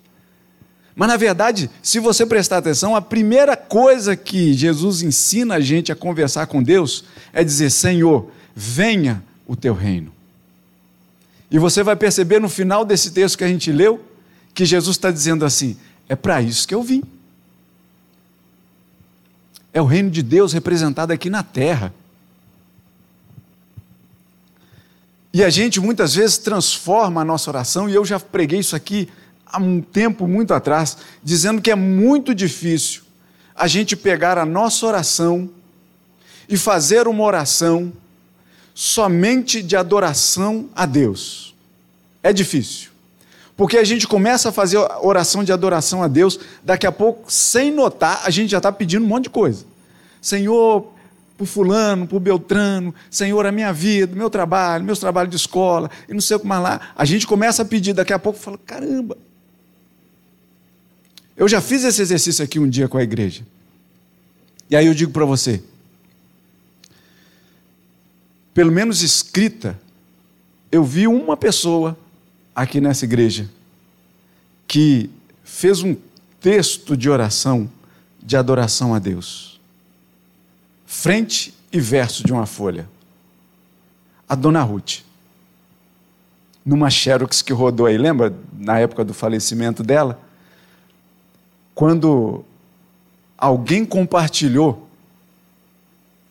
Mas 0.96 1.08
na 1.08 1.18
verdade, 1.18 1.70
se 1.82 2.00
você 2.00 2.26
prestar 2.26 2.58
atenção, 2.58 2.96
a 2.96 3.02
primeira 3.02 3.58
coisa 3.58 4.16
que 4.16 4.54
Jesus 4.54 5.02
ensina 5.02 5.56
a 5.56 5.60
gente 5.60 5.92
a 5.92 5.96
conversar 5.96 6.46
com 6.48 6.62
Deus 6.62 7.04
é 7.32 7.44
dizer: 7.44 7.72
Senhor, 7.72 8.30
venha 8.56 9.24
o 9.48 9.56
teu 9.56 9.74
reino. 9.74 10.12
E 11.50 11.58
você 11.58 11.84
vai 11.84 11.96
perceber 11.96 12.40
no 12.40 12.50
final 12.50 12.86
desse 12.86 13.12
texto 13.12 13.38
que 13.38 13.44
a 13.44 13.48
gente 13.48 13.72
leu, 13.72 14.04
que 14.54 14.66
Jesus 14.66 14.96
está 14.96 15.10
dizendo 15.10 15.46
assim: 15.46 15.78
é 16.08 16.16
para 16.16 16.42
isso 16.42 16.68
que 16.68 16.76
eu 16.76 16.84
vim. 16.84 17.04
É 19.74 19.82
o 19.82 19.86
reino 19.86 20.12
de 20.12 20.22
Deus 20.22 20.54
representado 20.54 21.12
aqui 21.12 21.30
na 21.30 21.42
terra. 21.42 21.92
E 25.34 25.44
a 25.44 25.50
gente 25.50 25.80
muitas 25.80 26.14
vezes 26.14 26.38
transforma 26.38 27.22
a 27.22 27.26
nossa 27.26 27.50
oração, 27.50 27.90
e 27.90 27.96
eu 27.96 28.06
já 28.06 28.20
preguei 28.20 28.60
isso 28.60 28.76
aqui 28.76 29.10
há 29.54 29.60
um 29.60 29.80
tempo 29.80 30.28
muito 30.28 30.54
atrás, 30.54 30.98
dizendo 31.24 31.62
que 31.62 31.70
é 31.70 31.76
muito 31.76 32.34
difícil 32.34 33.04
a 33.56 33.68
gente 33.68 33.96
pegar 33.96 34.40
a 34.40 34.46
nossa 34.46 34.86
oração 34.88 35.48
e 36.50 36.58
fazer 36.58 37.08
uma 37.08 37.24
oração 37.24 37.94
somente 38.74 39.62
de 39.62 39.76
adoração 39.76 40.68
a 40.76 40.88
Deus. 40.88 41.54
É 42.24 42.34
difícil. 42.34 42.90
Porque 43.56 43.78
a 43.78 43.84
gente 43.84 44.08
começa 44.08 44.50
a 44.50 44.52
fazer 44.52 44.80
oração 45.02 45.44
de 45.44 45.52
adoração 45.52 46.02
a 46.02 46.08
Deus, 46.08 46.40
daqui 46.64 46.88
a 46.88 46.92
pouco, 46.92 47.32
sem 47.32 47.72
notar, 47.72 48.22
a 48.26 48.32
gente 48.32 48.50
já 48.50 48.58
está 48.58 48.72
pedindo 48.72 49.06
um 49.06 49.08
monte 49.08 49.26
de 49.26 49.30
coisa. 49.30 49.64
Senhor, 50.20 50.92
por 51.38 51.46
fulano, 51.46 52.08
por 52.08 52.20
Beltrano, 52.20 52.96
Senhor, 53.12 53.46
a 53.46 53.52
minha 53.52 53.72
vida, 53.72 54.16
meu 54.16 54.30
trabalho, 54.30 54.84
meus 54.84 54.98
trabalhos 54.98 55.30
de 55.30 55.36
escola, 55.36 55.92
e 56.10 56.14
não 56.14 56.22
sei 56.22 56.38
o 56.38 56.40
que 56.40 56.48
mais 56.48 56.64
lá. 56.64 56.82
A 56.96 57.06
gente 57.06 57.28
começa 57.28 57.62
a 57.62 57.66
pedir, 57.66 57.94
daqui 57.94 58.14
a 58.14 58.18
pouco 58.18 58.40
fala, 58.40 58.58
caramba. 58.58 59.16
Eu 61.36 61.48
já 61.48 61.62
fiz 61.62 61.84
esse 61.84 62.02
exercício 62.02 62.44
aqui 62.44 62.60
um 62.60 62.70
dia 62.70 62.88
com 62.88 62.98
a 62.98 63.04
igreja. 63.04 63.46
E 64.70 64.76
aí 64.76 64.86
eu 64.86 64.94
digo 64.94 65.12
para 65.12 65.26
você, 65.26 65.62
pelo 68.54 68.72
menos 68.72 69.02
escrita, 69.02 69.80
eu 70.72 70.84
vi 70.84 71.08
uma 71.08 71.36
pessoa 71.36 71.98
aqui 72.56 72.80
nessa 72.80 73.06
igreja 73.06 73.50
que 74.68 75.10
fez 75.44 75.82
um 75.82 75.96
texto 76.40 76.96
de 76.96 77.10
oração, 77.10 77.70
de 78.22 78.38
adoração 78.38 78.94
a 78.94 79.00
Deus. 79.00 79.60
Frente 80.86 81.54
e 81.72 81.80
verso 81.80 82.24
de 82.24 82.32
uma 82.32 82.46
folha. 82.46 82.88
A 84.28 84.36
dona 84.36 84.62
Ruth. 84.62 85.00
Numa 86.66 86.90
Xerox 86.90 87.42
que 87.42 87.52
rodou 87.52 87.88
aí, 87.88 87.98
lembra 87.98 88.34
na 88.58 88.80
época 88.80 89.04
do 89.04 89.14
falecimento 89.14 89.84
dela? 89.84 90.20
Quando 91.76 92.44
alguém 93.38 93.86
compartilhou 93.86 94.88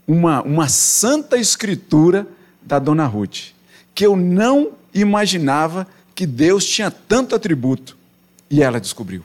uma, 0.06 0.42
uma 0.42 0.68
santa 0.68 1.36
escritura 1.36 2.26
da 2.60 2.78
dona 2.78 3.06
Ruth, 3.06 3.52
que 3.94 4.06
eu 4.06 4.16
não 4.16 4.72
imaginava 4.94 5.86
que 6.14 6.26
Deus 6.26 6.64
tinha 6.66 6.90
tanto 6.90 7.34
atributo, 7.34 7.96
e 8.50 8.62
ela 8.62 8.80
descobriu. 8.80 9.24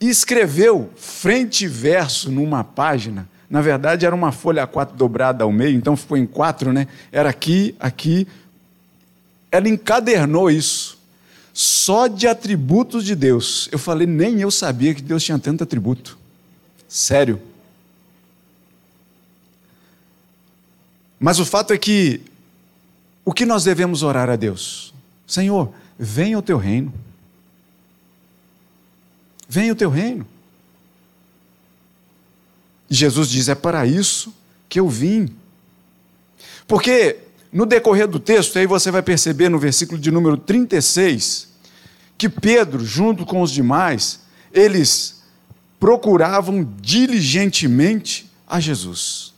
E 0.00 0.08
escreveu 0.08 0.90
frente 0.96 1.64
e 1.64 1.68
verso 1.68 2.30
numa 2.30 2.62
página, 2.62 3.28
na 3.48 3.60
verdade 3.60 4.04
era 4.04 4.14
uma 4.14 4.32
folha 4.32 4.66
A4 4.66 4.92
dobrada 4.94 5.44
ao 5.44 5.52
meio, 5.52 5.76
então 5.76 5.96
ficou 5.96 6.16
em 6.16 6.26
quatro, 6.26 6.72
né? 6.72 6.88
Era 7.10 7.30
aqui, 7.30 7.74
aqui. 7.78 8.26
Ela 9.50 9.68
encadernou 9.68 10.50
isso, 10.50 10.85
só 11.58 12.06
de 12.06 12.28
atributos 12.28 13.02
de 13.02 13.14
Deus. 13.14 13.66
Eu 13.72 13.78
falei, 13.78 14.06
nem 14.06 14.42
eu 14.42 14.50
sabia 14.50 14.94
que 14.94 15.00
Deus 15.00 15.24
tinha 15.24 15.38
tanto 15.38 15.64
atributo. 15.64 16.18
Sério. 16.86 17.40
Mas 21.18 21.38
o 21.38 21.46
fato 21.46 21.72
é 21.72 21.78
que 21.78 22.20
o 23.24 23.32
que 23.32 23.46
nós 23.46 23.64
devemos 23.64 24.02
orar 24.02 24.28
a 24.28 24.36
Deus? 24.36 24.92
Senhor, 25.26 25.72
venha 25.98 26.38
o 26.38 26.42
teu 26.42 26.58
reino. 26.58 26.92
Venha 29.48 29.72
o 29.72 29.76
teu 29.76 29.88
reino. 29.88 30.26
E 32.90 32.94
Jesus 32.94 33.30
diz: 33.30 33.48
é 33.48 33.54
para 33.54 33.86
isso 33.86 34.30
que 34.68 34.78
eu 34.78 34.90
vim. 34.90 35.34
Porque 36.68 37.16
no 37.52 37.66
decorrer 37.66 38.06
do 38.06 38.18
texto, 38.18 38.58
aí 38.58 38.66
você 38.66 38.90
vai 38.90 39.02
perceber 39.02 39.48
no 39.48 39.58
versículo 39.58 39.98
de 39.98 40.10
número 40.10 40.36
36, 40.36 41.48
que 42.18 42.28
Pedro, 42.28 42.84
junto 42.84 43.24
com 43.24 43.42
os 43.42 43.50
demais, 43.50 44.20
eles 44.52 45.22
procuravam 45.78 46.66
diligentemente 46.80 48.30
a 48.46 48.58
Jesus. 48.58 49.34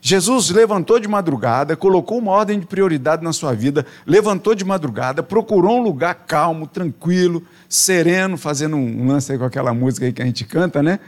Jesus 0.00 0.50
levantou 0.50 0.98
de 0.98 1.08
madrugada, 1.08 1.76
colocou 1.76 2.18
uma 2.18 2.30
ordem 2.30 2.60
de 2.60 2.66
prioridade 2.66 3.22
na 3.22 3.32
sua 3.32 3.52
vida, 3.52 3.84
levantou 4.06 4.54
de 4.54 4.64
madrugada, 4.64 5.22
procurou 5.22 5.78
um 5.78 5.82
lugar 5.82 6.14
calmo, 6.26 6.66
tranquilo, 6.66 7.42
sereno, 7.68 8.38
fazendo 8.38 8.76
um 8.76 9.06
lance 9.08 9.32
aí 9.32 9.38
com 9.38 9.44
aquela 9.44 9.74
música 9.74 10.06
aí 10.06 10.12
que 10.12 10.22
a 10.22 10.24
gente 10.24 10.44
canta, 10.44 10.82
né? 10.82 11.00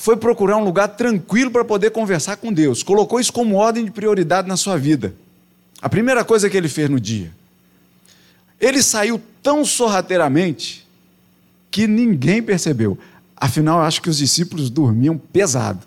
Foi 0.00 0.16
procurar 0.16 0.56
um 0.56 0.62
lugar 0.62 0.86
tranquilo 0.86 1.50
para 1.50 1.64
poder 1.64 1.90
conversar 1.90 2.36
com 2.36 2.52
Deus. 2.52 2.84
Colocou 2.84 3.18
isso 3.18 3.32
como 3.32 3.56
ordem 3.56 3.84
de 3.84 3.90
prioridade 3.90 4.46
na 4.46 4.56
sua 4.56 4.78
vida. 4.78 5.12
A 5.82 5.88
primeira 5.88 6.24
coisa 6.24 6.48
que 6.48 6.56
ele 6.56 6.68
fez 6.68 6.88
no 6.88 7.00
dia. 7.00 7.32
Ele 8.60 8.80
saiu 8.80 9.20
tão 9.42 9.64
sorrateiramente 9.64 10.86
que 11.68 11.88
ninguém 11.88 12.40
percebeu. 12.40 12.96
Afinal, 13.36 13.80
acho 13.80 14.00
que 14.00 14.08
os 14.08 14.18
discípulos 14.18 14.70
dormiam 14.70 15.18
pesado. 15.18 15.84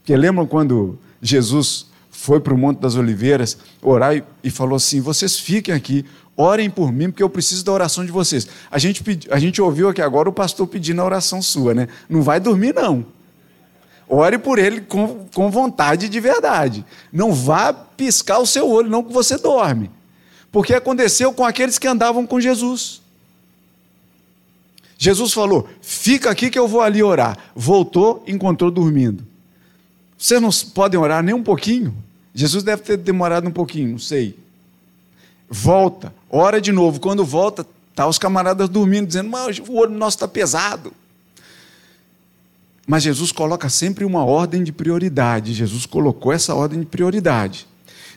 Porque 0.00 0.14
lembram 0.14 0.46
quando 0.46 0.98
Jesus 1.22 1.86
foi 2.10 2.40
para 2.40 2.52
o 2.52 2.58
Monte 2.58 2.80
das 2.80 2.96
Oliveiras 2.96 3.56
orar 3.80 4.14
e, 4.14 4.22
e, 4.44 4.50
falou 4.50 4.76
assim: 4.76 5.00
vocês 5.00 5.38
fiquem 5.38 5.74
aqui, 5.74 6.04
orem 6.36 6.68
por 6.68 6.92
mim, 6.92 7.08
porque 7.08 7.22
eu 7.22 7.30
preciso 7.30 7.64
da 7.64 7.72
oração 7.72 8.04
de 8.04 8.12
vocês. 8.12 8.46
A 8.70 8.78
gente, 8.78 9.02
a 9.30 9.38
gente 9.38 9.62
ouviu 9.62 9.88
aqui 9.88 10.02
agora 10.02 10.28
o 10.28 10.34
pastor 10.34 10.66
pedindo 10.66 11.00
a 11.00 11.04
oração 11.06 11.40
sua, 11.40 11.72
né? 11.72 11.88
Não 12.10 12.20
vai 12.20 12.38
dormir, 12.38 12.74
não. 12.74 13.16
Ore 14.08 14.38
por 14.38 14.58
ele 14.58 14.80
com, 14.80 15.26
com 15.34 15.50
vontade 15.50 16.08
de 16.08 16.20
verdade. 16.20 16.84
Não 17.12 17.32
vá 17.32 17.72
piscar 17.72 18.38
o 18.38 18.46
seu 18.46 18.68
olho, 18.68 18.88
não 18.88 19.02
que 19.02 19.12
você 19.12 19.36
dorme. 19.36 19.90
Porque 20.50 20.72
aconteceu 20.74 21.32
com 21.32 21.44
aqueles 21.44 21.78
que 21.78 21.86
andavam 21.86 22.26
com 22.26 22.40
Jesus. 22.40 23.02
Jesus 24.96 25.32
falou: 25.32 25.68
fica 25.82 26.30
aqui 26.30 26.50
que 26.50 26.58
eu 26.58 26.66
vou 26.66 26.80
ali 26.80 27.02
orar. 27.02 27.36
Voltou, 27.54 28.24
encontrou 28.26 28.70
dormindo. 28.70 29.26
Vocês 30.16 30.40
não 30.40 30.50
podem 30.74 30.98
orar 30.98 31.22
nem 31.22 31.34
um 31.34 31.42
pouquinho? 31.42 31.94
Jesus 32.34 32.64
deve 32.64 32.82
ter 32.82 32.96
demorado 32.96 33.46
um 33.46 33.52
pouquinho, 33.52 33.90
não 33.90 33.98
sei. 33.98 34.36
Volta, 35.48 36.12
ora 36.30 36.60
de 36.60 36.72
novo. 36.72 36.98
Quando 36.98 37.24
volta, 37.24 37.64
tá 37.94 38.06
os 38.06 38.18
camaradas 38.18 38.68
dormindo, 38.68 39.06
dizendo: 39.06 39.30
Mas 39.30 39.58
o 39.58 39.74
olho 39.74 39.92
nosso 39.92 40.16
está 40.16 40.26
pesado. 40.26 40.92
Mas 42.88 43.02
Jesus 43.02 43.30
coloca 43.30 43.68
sempre 43.68 44.02
uma 44.02 44.24
ordem 44.24 44.64
de 44.64 44.72
prioridade. 44.72 45.52
Jesus 45.52 45.84
colocou 45.84 46.32
essa 46.32 46.54
ordem 46.54 46.80
de 46.80 46.86
prioridade. 46.86 47.66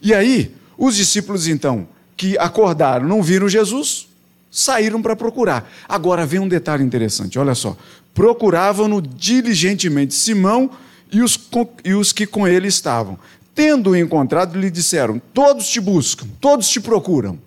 E 0.01 0.13
aí, 0.13 0.55
os 0.77 0.95
discípulos, 0.95 1.45
então, 1.45 1.85
que 2.15 2.37
acordaram, 2.37 3.05
não 3.05 3.21
viram 3.21 3.49
Jesus, 3.49 4.07
saíram 4.49 5.01
para 5.01 5.13
procurar. 5.13 5.69
Agora 5.89 6.25
vem 6.25 6.39
um 6.39 6.47
detalhe 6.47 6.85
interessante: 6.85 7.37
olha 7.37 7.53
só. 7.53 7.75
Procuravam-no 8.13 9.01
diligentemente. 9.01 10.13
Simão 10.13 10.71
e 11.11 11.21
os, 11.21 11.37
e 11.83 11.93
os 11.93 12.13
que 12.13 12.25
com 12.25 12.47
ele 12.47 12.69
estavam. 12.69 13.19
Tendo-o 13.53 13.97
encontrado, 13.97 14.57
lhe 14.57 14.71
disseram: 14.71 15.21
Todos 15.33 15.67
te 15.67 15.81
buscam, 15.81 16.25
todos 16.39 16.69
te 16.69 16.79
procuram. 16.79 17.37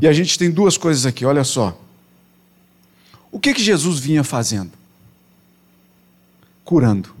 E 0.00 0.08
a 0.08 0.12
gente 0.12 0.36
tem 0.36 0.50
duas 0.50 0.76
coisas 0.76 1.06
aqui, 1.06 1.24
olha 1.24 1.44
só. 1.44 1.80
O 3.32 3.40
que, 3.40 3.54
que 3.54 3.62
Jesus 3.62 3.98
vinha 3.98 4.22
fazendo? 4.22 4.70
Curando. 6.64 7.12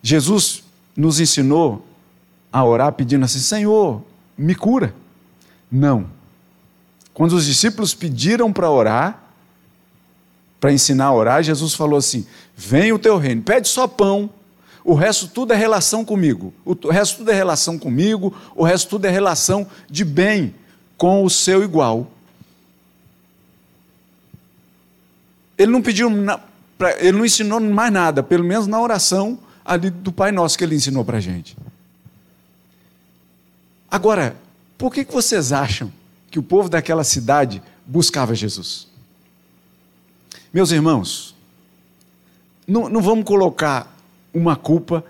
Jesus 0.00 0.62
nos 0.96 1.18
ensinou 1.18 1.84
a 2.52 2.64
orar 2.64 2.92
pedindo 2.92 3.24
assim: 3.24 3.40
Senhor, 3.40 4.02
me 4.38 4.54
cura. 4.54 4.94
Não. 5.70 6.08
Quando 7.12 7.32
os 7.32 7.44
discípulos 7.44 7.92
pediram 7.92 8.52
para 8.52 8.70
orar, 8.70 9.20
para 10.60 10.72
ensinar 10.72 11.06
a 11.06 11.12
orar, 11.12 11.42
Jesus 11.42 11.74
falou 11.74 11.98
assim: 11.98 12.24
Vem 12.56 12.92
o 12.92 12.98
teu 13.00 13.18
reino, 13.18 13.42
pede 13.42 13.66
só 13.66 13.88
pão, 13.88 14.30
o 14.86 14.94
resto 14.94 15.26
tudo 15.26 15.52
é 15.52 15.56
relação 15.56 16.04
comigo. 16.04 16.54
O 16.64 16.72
resto 16.90 17.18
tudo 17.18 17.32
é 17.32 17.34
relação 17.34 17.76
comigo, 17.76 18.32
o 18.54 18.62
resto 18.62 18.90
tudo 18.90 19.06
é 19.06 19.10
relação 19.10 19.66
de 19.90 20.04
bem 20.04 20.54
com 20.96 21.24
o 21.24 21.28
seu 21.28 21.64
igual. 21.64 22.08
Ele 25.58 25.72
não 25.72 25.80
pediu, 25.82 26.10
ele 26.98 27.18
não 27.18 27.24
ensinou 27.24 27.60
mais 27.60 27.92
nada, 27.92 28.22
pelo 28.22 28.44
menos 28.44 28.66
na 28.66 28.80
oração 28.80 29.38
ali 29.64 29.90
do 29.90 30.12
Pai 30.12 30.30
Nosso 30.30 30.56
que 30.56 30.64
ele 30.64 30.74
ensinou 30.74 31.04
para 31.04 31.18
a 31.18 31.20
gente. 31.20 31.56
Agora, 33.90 34.36
por 34.76 34.92
que 34.92 35.04
vocês 35.04 35.52
acham 35.52 35.92
que 36.30 36.38
o 36.38 36.42
povo 36.42 36.68
daquela 36.68 37.04
cidade 37.04 37.62
buscava 37.86 38.34
Jesus? 38.34 38.88
Meus 40.52 40.70
irmãos, 40.70 41.34
não, 42.66 42.88
não 42.88 43.00
vamos 43.00 43.24
colocar 43.24 43.94
uma 44.34 44.56
culpa 44.56 45.04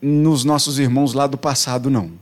nos 0.00 0.44
nossos 0.44 0.78
irmãos 0.78 1.12
lá 1.12 1.26
do 1.26 1.36
passado, 1.36 1.90
não. 1.90 2.12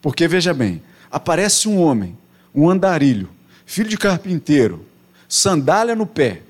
Porque, 0.00 0.26
veja 0.26 0.52
bem, 0.52 0.82
aparece 1.10 1.68
um 1.68 1.80
homem, 1.80 2.16
um 2.54 2.68
andarilho, 2.68 3.28
filho 3.64 3.88
de 3.88 3.96
carpinteiro, 3.96 4.84
sandália 5.28 5.94
no 5.94 6.06
pé, 6.06 6.42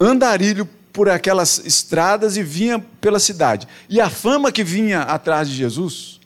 andarilho 0.00 0.68
por 0.92 1.08
aquelas 1.08 1.58
estradas 1.64 2.36
e 2.36 2.42
vinha 2.42 2.78
pela 2.78 3.18
cidade. 3.18 3.68
E 3.88 4.00
a 4.00 4.08
fama 4.08 4.50
que 4.50 4.64
vinha 4.64 5.02
atrás 5.02 5.48
de 5.48 5.54
Jesus, 5.54 6.20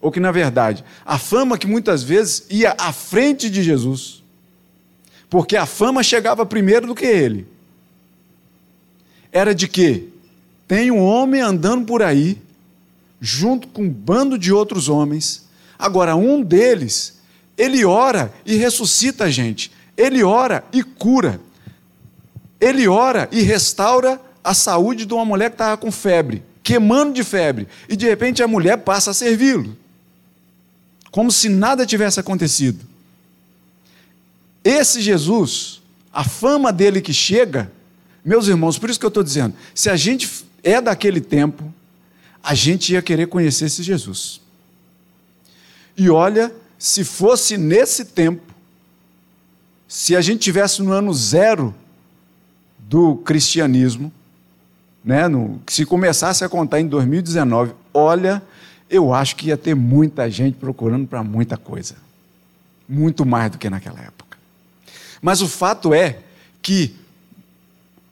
ou 0.00 0.10
que 0.10 0.20
na 0.20 0.32
verdade, 0.32 0.84
a 1.04 1.18
fama 1.18 1.58
que 1.58 1.66
muitas 1.66 2.02
vezes 2.02 2.46
ia 2.48 2.74
à 2.78 2.92
frente 2.92 3.50
de 3.50 3.62
Jesus, 3.62 4.22
porque 5.28 5.56
a 5.56 5.66
fama 5.66 6.02
chegava 6.02 6.46
primeiro 6.46 6.86
do 6.86 6.94
que 6.94 7.06
ele. 7.06 7.46
era 9.32 9.54
de 9.54 9.66
que 9.66 10.08
tem 10.66 10.90
um 10.90 11.02
homem 11.02 11.40
andando 11.40 11.84
por 11.84 12.02
aí, 12.02 12.40
junto 13.20 13.66
com 13.68 13.82
um 13.82 13.90
bando 13.90 14.38
de 14.38 14.52
outros 14.52 14.88
homens. 14.88 15.48
Agora, 15.78 16.14
um 16.14 16.40
deles, 16.42 17.18
ele 17.58 17.84
ora 17.84 18.32
e 18.46 18.56
ressuscita 18.56 19.24
a 19.24 19.30
gente. 19.30 19.70
Ele 19.96 20.22
ora 20.22 20.64
e 20.72 20.82
cura. 20.82 21.40
Ele 22.60 22.88
ora 22.88 23.28
e 23.32 23.42
restaura 23.42 24.20
a 24.42 24.54
saúde 24.54 25.06
de 25.06 25.14
uma 25.14 25.24
mulher 25.24 25.50
que 25.50 25.54
estava 25.54 25.76
com 25.76 25.90
febre, 25.90 26.42
queimando 26.62 27.12
de 27.12 27.24
febre. 27.24 27.66
E 27.88 27.96
de 27.96 28.06
repente 28.06 28.42
a 28.42 28.48
mulher 28.48 28.78
passa 28.78 29.10
a 29.10 29.14
servi-lo. 29.14 29.76
Como 31.10 31.30
se 31.30 31.48
nada 31.48 31.86
tivesse 31.86 32.20
acontecido. 32.20 32.84
Esse 34.62 35.00
Jesus, 35.00 35.82
a 36.12 36.24
fama 36.24 36.72
dele 36.72 37.00
que 37.00 37.12
chega, 37.12 37.70
meus 38.24 38.48
irmãos, 38.48 38.78
por 38.78 38.88
isso 38.88 38.98
que 38.98 39.06
eu 39.06 39.08
estou 39.08 39.22
dizendo, 39.22 39.54
se 39.74 39.90
a 39.90 39.96
gente 39.96 40.44
é 40.62 40.80
daquele 40.80 41.20
tempo, 41.20 41.72
a 42.42 42.54
gente 42.54 42.92
ia 42.92 43.02
querer 43.02 43.28
conhecer 43.28 43.66
esse 43.66 43.82
Jesus. 43.82 44.40
E 45.96 46.10
olha, 46.10 46.52
se 46.78 47.04
fosse 47.04 47.56
nesse 47.56 48.06
tempo, 48.06 48.42
se 49.86 50.16
a 50.16 50.20
gente 50.20 50.40
tivesse 50.40 50.82
no 50.82 50.92
ano 50.92 51.12
zero 51.14 51.74
do 52.88 53.16
cristianismo, 53.16 54.12
né, 55.04 55.28
no, 55.28 55.60
se 55.66 55.84
começasse 55.84 56.44
a 56.44 56.48
contar 56.48 56.80
em 56.80 56.86
2019, 56.86 57.72
olha, 57.92 58.42
eu 58.88 59.12
acho 59.12 59.36
que 59.36 59.48
ia 59.48 59.56
ter 59.56 59.74
muita 59.74 60.30
gente 60.30 60.56
procurando 60.56 61.06
para 61.06 61.22
muita 61.22 61.56
coisa. 61.56 61.96
Muito 62.88 63.24
mais 63.24 63.50
do 63.50 63.58
que 63.58 63.68
naquela 63.68 64.00
época. 64.00 64.38
Mas 65.20 65.40
o 65.40 65.48
fato 65.48 65.92
é 65.94 66.18
que 66.62 66.94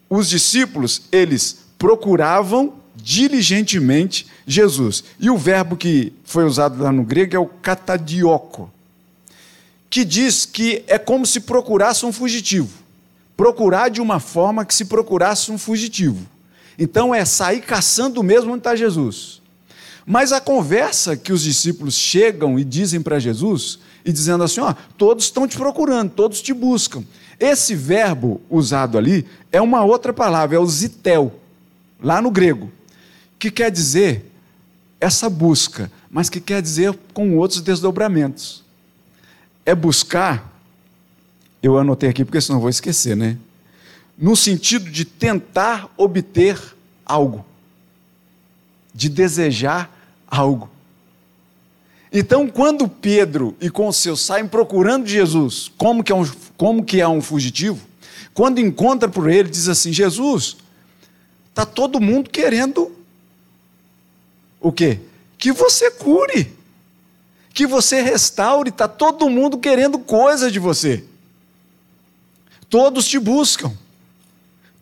os 0.08 0.28
discípulos, 0.28 1.02
eles 1.10 1.64
procuravam 1.78 2.74
diligentemente 2.94 4.26
Jesus. 4.46 5.04
E 5.18 5.30
o 5.30 5.38
verbo 5.38 5.76
que 5.76 6.12
foi 6.24 6.44
usado 6.44 6.82
lá 6.82 6.92
no 6.92 7.04
grego 7.04 7.36
é 7.36 7.38
o 7.38 7.46
katadioko, 7.46 8.70
que 9.88 10.04
diz 10.04 10.44
que 10.44 10.84
é 10.86 10.98
como 10.98 11.24
se 11.26 11.40
procurasse 11.40 12.04
um 12.04 12.12
fugitivo. 12.12 12.81
Procurar 13.42 13.88
de 13.88 14.00
uma 14.00 14.20
forma 14.20 14.64
que 14.64 14.72
se 14.72 14.84
procurasse 14.84 15.50
um 15.50 15.58
fugitivo. 15.58 16.24
Então 16.78 17.12
é 17.12 17.24
sair 17.24 17.60
caçando 17.60 18.22
mesmo 18.22 18.52
onde 18.52 18.60
está 18.60 18.76
Jesus. 18.76 19.42
Mas 20.06 20.30
a 20.30 20.40
conversa 20.40 21.16
que 21.16 21.32
os 21.32 21.42
discípulos 21.42 21.96
chegam 21.96 22.56
e 22.56 22.62
dizem 22.62 23.02
para 23.02 23.18
Jesus, 23.18 23.80
e 24.04 24.12
dizendo 24.12 24.44
assim: 24.44 24.60
ó, 24.60 24.72
todos 24.96 25.24
estão 25.24 25.48
te 25.48 25.56
procurando, 25.56 26.12
todos 26.12 26.40
te 26.40 26.54
buscam. 26.54 27.02
Esse 27.40 27.74
verbo 27.74 28.40
usado 28.48 28.96
ali 28.96 29.26
é 29.50 29.60
uma 29.60 29.82
outra 29.82 30.12
palavra, 30.12 30.54
é 30.54 30.60
o 30.60 30.66
zitel, 30.66 31.34
lá 32.00 32.22
no 32.22 32.30
grego, 32.30 32.70
que 33.40 33.50
quer 33.50 33.72
dizer 33.72 34.24
essa 35.00 35.28
busca, 35.28 35.90
mas 36.08 36.30
que 36.30 36.40
quer 36.40 36.62
dizer 36.62 36.96
com 37.12 37.36
outros 37.38 37.60
desdobramentos. 37.60 38.62
É 39.66 39.74
buscar, 39.74 40.51
eu 41.62 41.78
anotei 41.78 42.08
aqui 42.08 42.24
porque 42.24 42.40
senão 42.40 42.60
vou 42.60 42.68
esquecer, 42.68 43.16
né? 43.16 43.36
No 44.18 44.34
sentido 44.34 44.90
de 44.90 45.04
tentar 45.04 45.88
obter 45.96 46.60
algo, 47.06 47.44
de 48.94 49.08
desejar 49.08 49.90
algo. 50.26 50.68
Então, 52.12 52.46
quando 52.46 52.86
Pedro 52.86 53.56
e 53.60 53.70
com 53.70 53.90
seus 53.90 54.20
saem 54.20 54.46
procurando 54.46 55.06
Jesus, 55.06 55.70
como 55.78 56.04
que 56.04 56.12
é 56.12 56.14
um, 56.14 56.28
como 56.58 56.84
que 56.84 57.00
é 57.00 57.08
um 57.08 57.22
fugitivo, 57.22 57.80
quando 58.34 58.58
encontra 58.58 59.08
por 59.08 59.30
ele, 59.30 59.48
diz 59.48 59.68
assim: 59.68 59.92
Jesus, 59.92 60.56
está 61.48 61.64
todo 61.64 62.00
mundo 62.00 62.28
querendo 62.28 62.92
o 64.60 64.70
quê? 64.70 65.00
Que 65.38 65.52
você 65.52 65.90
cure, 65.90 66.52
que 67.54 67.66
você 67.66 68.02
restaure, 68.02 68.68
está 68.68 68.86
todo 68.86 69.30
mundo 69.30 69.58
querendo 69.58 69.98
coisa 69.98 70.50
de 70.50 70.58
você. 70.58 71.04
Todos 72.72 73.06
te 73.06 73.18
buscam. 73.18 73.70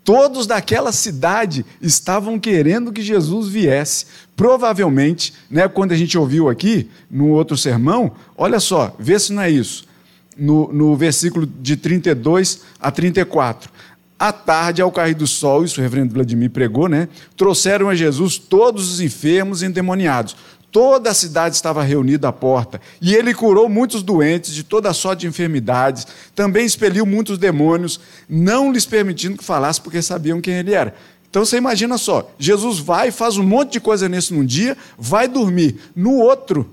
Todos 0.05 0.46
daquela 0.46 0.92
cidade 0.92 1.66
estavam 1.83 2.38
querendo 2.38 2.92
que 2.92 3.03
Jesus 3.03 3.48
viesse. 3.48 4.07
Provavelmente, 4.37 5.35
né, 5.50 5.66
quando 5.66 5.90
a 5.90 5.96
gente 5.96 6.16
ouviu 6.16 6.48
aqui, 6.48 6.88
no 7.11 7.31
outro 7.31 7.57
sermão, 7.57 8.12
olha 8.38 8.61
só, 8.61 8.94
vê 8.96 9.18
se 9.18 9.33
não 9.33 9.42
é 9.42 9.50
isso. 9.50 9.88
No, 10.37 10.72
no 10.72 10.96
versículo 10.96 11.44
de 11.44 11.76
32 11.76 12.61
a 12.79 12.92
34. 12.92 13.68
À 14.16 14.33
tarde, 14.33 14.81
ao 14.81 14.92
cair 14.92 15.16
do 15.16 15.26
sol, 15.26 15.64
isso 15.64 15.81
o 15.81 15.83
reverendo 15.83 16.14
Vladimir 16.14 16.50
pregou, 16.50 16.88
né? 16.88 17.09
Trouxeram 17.37 17.88
a 17.88 17.94
Jesus 17.96 18.38
todos 18.38 18.88
os 18.88 19.00
enfermos 19.00 19.62
e 19.62 19.66
endemoniados. 19.66 20.37
Toda 20.72 21.11
a 21.11 21.14
cidade 21.14 21.56
estava 21.56 21.83
reunida 21.83 22.28
à 22.28 22.33
porta, 22.33 22.80
e 23.00 23.14
ele 23.14 23.35
curou 23.35 23.68
muitos 23.68 24.02
doentes 24.04 24.54
de 24.54 24.62
toda 24.62 24.92
sorte 24.92 25.20
de 25.20 25.26
enfermidades, 25.26 26.06
também 26.35 26.64
expeliu 26.64 27.04
muitos 27.04 27.38
demônios, 27.38 27.98
não 28.28 28.72
lhes 28.72 28.87
permitindo 28.87 29.37
que 29.37 29.44
falasse, 29.44 29.80
porque 29.80 30.00
sabiam 30.00 30.40
quem 30.40 30.54
ele 30.54 30.72
era. 30.72 30.94
Então 31.28 31.44
você 31.44 31.56
imagina 31.56 31.98
só: 31.98 32.30
Jesus 32.38 32.78
vai, 32.78 33.11
faz 33.11 33.37
um 33.37 33.42
monte 33.42 33.72
de 33.72 33.80
coisa 33.80 34.09
nesse 34.09 34.33
num 34.33 34.44
dia, 34.44 34.76
vai 34.96 35.26
dormir. 35.26 35.76
No 35.94 36.16
outro, 36.18 36.72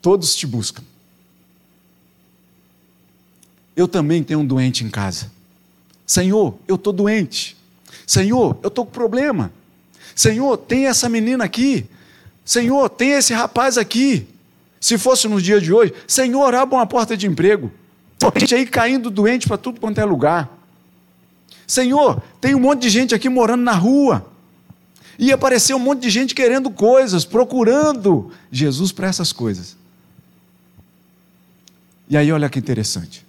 todos 0.00 0.36
te 0.36 0.46
buscam. 0.46 0.82
Eu 3.76 3.86
também 3.86 4.24
tenho 4.24 4.40
um 4.40 4.46
doente 4.46 4.84
em 4.84 4.90
casa. 4.90 5.30
Senhor, 6.04 6.58
eu 6.66 6.74
estou 6.74 6.92
doente. 6.92 7.56
Senhor, 8.06 8.58
eu 8.62 8.68
estou 8.68 8.84
com 8.84 8.90
problema. 8.90 9.52
Senhor, 10.16 10.56
tem 10.56 10.86
essa 10.86 11.08
menina 11.08 11.44
aqui. 11.44 11.86
Senhor, 12.48 12.88
tem 12.88 13.10
esse 13.10 13.34
rapaz 13.34 13.76
aqui. 13.76 14.26
Se 14.80 14.96
fosse 14.96 15.28
no 15.28 15.38
dia 15.38 15.60
de 15.60 15.70
hoje, 15.70 15.92
Senhor, 16.06 16.54
abra 16.54 16.76
uma 16.76 16.86
porta 16.86 17.14
de 17.14 17.26
emprego. 17.26 17.70
Tem 18.18 18.30
gente 18.40 18.54
aí 18.54 18.66
caindo 18.66 19.10
doente 19.10 19.46
para 19.46 19.58
tudo 19.58 19.78
quanto 19.78 20.00
é 20.00 20.04
lugar. 20.06 20.48
Senhor, 21.66 22.22
tem 22.40 22.54
um 22.54 22.60
monte 22.60 22.80
de 22.80 22.88
gente 22.88 23.14
aqui 23.14 23.28
morando 23.28 23.62
na 23.64 23.74
rua. 23.74 24.26
E 25.18 25.30
apareceu 25.30 25.76
um 25.76 25.80
monte 25.80 26.00
de 26.00 26.08
gente 26.08 26.34
querendo 26.34 26.70
coisas, 26.70 27.22
procurando 27.26 28.32
Jesus 28.50 28.92
para 28.92 29.08
essas 29.08 29.30
coisas. 29.30 29.76
E 32.08 32.16
aí, 32.16 32.32
olha 32.32 32.48
que 32.48 32.58
interessante. 32.58 33.26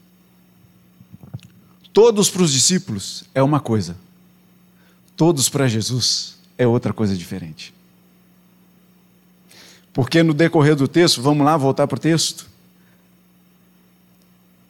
Todos 1.91 2.29
para 2.29 2.43
os 2.43 2.53
discípulos 2.53 3.25
é 3.35 3.43
uma 3.43 3.59
coisa, 3.59 3.97
todos 5.17 5.49
para 5.49 5.67
Jesus 5.67 6.37
é 6.57 6.65
outra 6.65 6.93
coisa 6.93 7.17
diferente. 7.17 7.73
Porque 9.93 10.23
no 10.23 10.33
decorrer 10.33 10.75
do 10.75 10.87
texto, 10.87 11.21
vamos 11.21 11.45
lá 11.45 11.57
voltar 11.57 11.87
para 11.87 11.97
o 11.97 11.99
texto. 11.99 12.47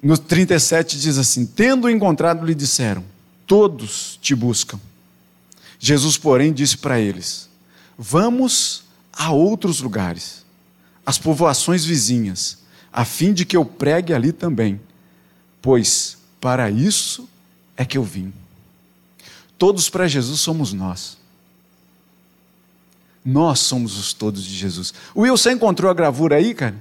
No 0.01 0.17
37 0.17 0.99
diz 0.99 1.17
assim: 1.17 1.45
Tendo 1.45 1.89
encontrado, 1.89 2.45
lhe 2.45 2.55
disseram: 2.55 3.03
Todos 3.45 4.17
te 4.21 4.33
buscam. 4.33 4.79
Jesus, 5.77 6.17
porém, 6.17 6.53
disse 6.53 6.77
para 6.77 6.99
eles: 6.99 7.49
Vamos 7.97 8.83
a 9.11 9.31
outros 9.31 9.81
lugares, 9.81 10.45
às 11.05 11.17
povoações 11.17 11.83
vizinhas, 11.83 12.59
a 12.91 13.03
fim 13.03 13.33
de 13.33 13.45
que 13.45 13.57
eu 13.57 13.65
pregue 13.65 14.13
ali 14.13 14.31
também, 14.31 14.79
pois 15.61 16.17
para 16.39 16.71
isso 16.71 17.27
é 17.75 17.83
que 17.83 17.97
eu 17.97 18.03
vim. 18.03 18.33
Todos 19.57 19.89
para 19.89 20.07
Jesus 20.07 20.39
somos 20.39 20.71
nós. 20.71 21.18
Nós 23.23 23.59
somos 23.59 23.97
os 23.97 24.13
todos 24.13 24.43
de 24.43 24.55
Jesus. 24.55 24.93
O 25.13 25.21
Wilson 25.21 25.51
encontrou 25.51 25.91
a 25.91 25.93
gravura 25.93 26.37
aí, 26.37 26.53
cara? 26.53 26.75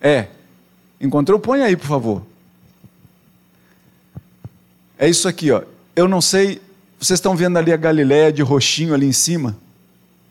É. 0.00 0.28
Encontrou? 1.00 1.38
Põe 1.38 1.62
aí, 1.62 1.76
por 1.76 1.86
favor. 1.86 2.22
É 4.98 5.08
isso 5.08 5.28
aqui, 5.28 5.50
ó. 5.50 5.62
Eu 5.94 6.08
não 6.08 6.20
sei, 6.20 6.60
vocês 6.98 7.18
estão 7.18 7.36
vendo 7.36 7.56
ali 7.56 7.72
a 7.72 7.76
Galiléia 7.76 8.32
de 8.32 8.42
roxinho 8.42 8.94
ali 8.94 9.06
em 9.06 9.12
cima, 9.12 9.56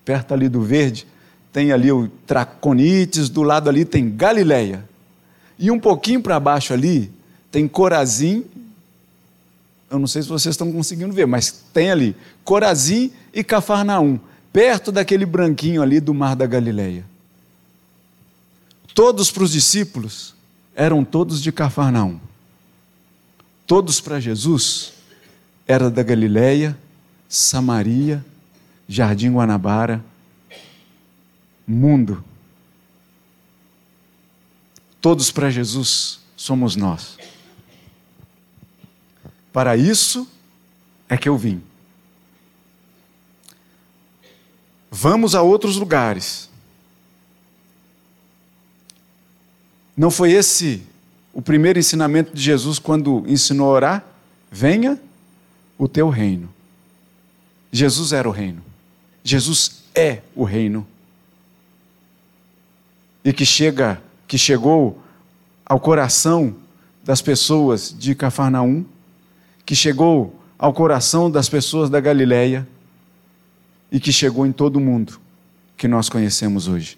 perto 0.04 0.34
ali 0.34 0.50
do 0.50 0.62
verde, 0.62 1.08
tem 1.52 1.72
ali 1.72 1.92
o 1.92 2.08
Traconites, 2.26 3.30
do 3.30 3.44
lado 3.44 3.70
ali 3.70 3.86
tem 3.86 4.10
Galiléia. 4.16 4.88
E 5.58 5.72
um 5.72 5.80
pouquinho 5.80 6.22
para 6.22 6.40
baixo 6.40 6.74
ali 6.74 7.12
tem 7.50 7.68
Corazim. 7.68 8.46
Eu 9.90 9.98
não 9.98 10.08
sei 10.08 10.22
se 10.22 10.28
vocês 10.28 10.54
estão 10.54 10.72
conseguindo 10.72 11.14
ver, 11.14 11.26
mas 11.26 11.52
tem 11.74 11.90
ali 11.90 12.16
Corazim 12.44 13.12
e 13.34 13.44
Cafarnaum 13.44 14.20
perto 14.52 14.92
daquele 14.92 15.26
branquinho 15.26 15.82
ali 15.82 16.00
do 16.00 16.14
mar 16.14 16.36
da 16.36 16.46
Galileia. 16.46 17.06
Todos 18.94 19.32
para 19.32 19.44
os 19.44 19.52
discípulos 19.52 20.34
eram 20.76 21.04
todos 21.04 21.42
de 21.42 21.52
Cafarnaum. 21.52 22.20
Todos 23.66 24.00
para 24.00 24.20
Jesus 24.20 24.94
era 25.68 25.90
da 25.90 26.02
Galileia, 26.02 26.78
Samaria, 27.28 28.26
Jardim 28.88 29.34
Guanabara, 29.34 30.04
mundo. 31.68 32.24
Todos 35.02 35.30
para 35.30 35.50
Jesus 35.50 36.20
somos 36.36 36.76
nós. 36.76 37.18
Para 39.52 39.76
isso 39.76 40.28
é 41.10 41.18
que 41.18 41.28
eu 41.28 41.38
vim. 41.38 41.62
Vamos 44.92 45.36
a 45.36 45.42
outros 45.42 45.78
lugares. 45.78 46.50
Não 49.96 50.12
foi 50.12 50.32
esse 50.32 50.84
o 51.34 51.42
primeiro 51.42 51.80
ensinamento 51.80 52.34
de 52.34 52.42
Jesus 52.42 52.80
quando 52.80 53.24
ensinou 53.28 53.70
a 53.70 53.74
orar? 53.74 54.06
Venha 54.52 55.00
o 55.78 55.88
teu 55.88 56.10
reino. 56.10 56.50
Jesus 57.72 58.14
era 58.14 58.28
o 58.28 58.32
reino. 58.32 58.62
Jesus 59.24 59.84
é 59.94 60.22
o 60.36 60.44
reino. 60.44 60.86
E 63.24 63.34
que 63.34 63.46
chega, 63.46 64.02
que 64.28 64.38
chegou 64.38 65.02
ao 65.66 65.80
coração 65.80 66.56
das 67.04 67.22
pessoas 67.22 67.94
de 67.98 68.16
Cafarnaum, 68.16 68.86
que 69.66 69.76
chegou 69.76 70.40
ao 70.58 70.74
coração 70.74 71.30
das 71.30 71.50
pessoas 71.50 71.90
da 71.90 72.00
Galileia 72.00 72.68
e 73.92 74.00
que 74.00 74.12
chegou 74.12 74.46
em 74.46 74.52
todo 74.52 74.78
o 74.78 74.82
mundo 74.82 75.20
que 75.76 75.88
nós 75.88 76.10
conhecemos 76.10 76.68
hoje. 76.68 76.98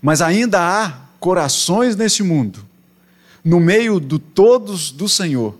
Mas 0.00 0.20
ainda 0.20 0.60
há 0.60 0.90
corações 1.20 1.94
nesse 1.94 2.22
mundo, 2.22 2.66
no 3.44 3.60
meio 3.60 4.00
do 4.00 4.18
todos 4.18 4.90
do 4.90 5.08
Senhor, 5.08 5.56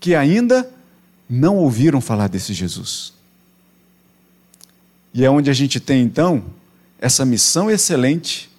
que 0.00 0.14
ainda 0.14 0.68
não 1.30 1.56
ouviram 1.56 2.00
falar 2.00 2.28
desse 2.28 2.52
Jesus. 2.52 3.12
E 5.14 5.24
é 5.24 5.30
onde 5.30 5.48
a 5.48 5.52
gente 5.52 5.78
tem 5.78 6.02
então 6.02 6.44
essa 6.98 7.24
missão 7.24 7.70
excelente 7.70 8.50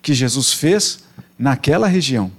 que 0.00 0.14
Jesus 0.14 0.52
fez 0.52 1.04
naquela 1.38 1.86
região 1.86 2.30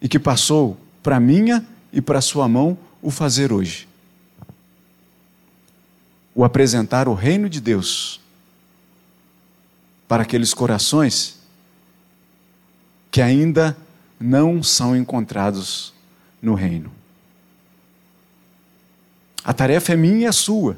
e 0.00 0.08
que 0.08 0.18
passou 0.18 0.76
para 1.02 1.20
minha 1.20 1.64
e 1.92 2.00
para 2.00 2.20
sua 2.20 2.48
mão 2.48 2.76
o 3.00 3.10
fazer 3.10 3.52
hoje. 3.52 3.86
O 6.34 6.44
apresentar 6.44 7.08
o 7.08 7.14
reino 7.14 7.48
de 7.48 7.60
Deus 7.60 8.20
para 10.08 10.22
aqueles 10.22 10.52
corações 10.52 11.38
que 13.10 13.20
ainda 13.20 13.76
não 14.18 14.62
são 14.62 14.96
encontrados 14.96 15.92
no 16.40 16.54
reino. 16.54 16.90
A 19.44 19.52
tarefa 19.52 19.92
é 19.92 19.96
minha 19.96 20.18
e 20.18 20.24
é 20.24 20.32
sua. 20.32 20.76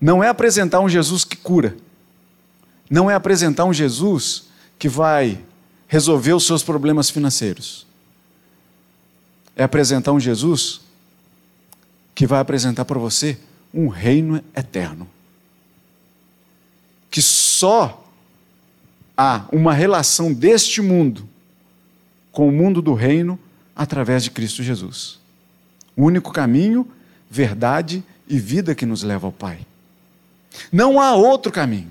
Não 0.00 0.22
é 0.22 0.28
apresentar 0.28 0.80
um 0.80 0.88
Jesus 0.88 1.24
que 1.24 1.36
cura. 1.36 1.76
Não 2.88 3.10
é 3.10 3.14
apresentar 3.14 3.64
um 3.64 3.72
Jesus 3.72 4.46
que 4.78 4.88
vai 4.88 5.42
resolver 5.88 6.32
os 6.32 6.46
seus 6.46 6.62
problemas 6.62 7.10
financeiros. 7.10 7.86
É 9.56 9.64
apresentar 9.64 10.12
um 10.12 10.20
Jesus 10.20 10.80
que 12.16 12.26
vai 12.26 12.40
apresentar 12.40 12.86
para 12.86 12.98
você 12.98 13.38
um 13.74 13.88
reino 13.88 14.42
eterno. 14.56 15.06
Que 17.10 17.20
só 17.20 18.10
há 19.14 19.44
uma 19.52 19.74
relação 19.74 20.32
deste 20.32 20.80
mundo 20.80 21.28
com 22.32 22.48
o 22.48 22.52
mundo 22.52 22.80
do 22.80 22.94
reino 22.94 23.38
através 23.76 24.24
de 24.24 24.30
Cristo 24.30 24.62
Jesus. 24.62 25.20
O 25.94 26.04
único 26.04 26.32
caminho, 26.32 26.90
verdade 27.30 28.02
e 28.26 28.38
vida 28.38 28.74
que 28.74 28.86
nos 28.86 29.02
leva 29.02 29.26
ao 29.26 29.32
Pai. 29.32 29.66
Não 30.72 30.98
há 30.98 31.14
outro 31.14 31.52
caminho. 31.52 31.90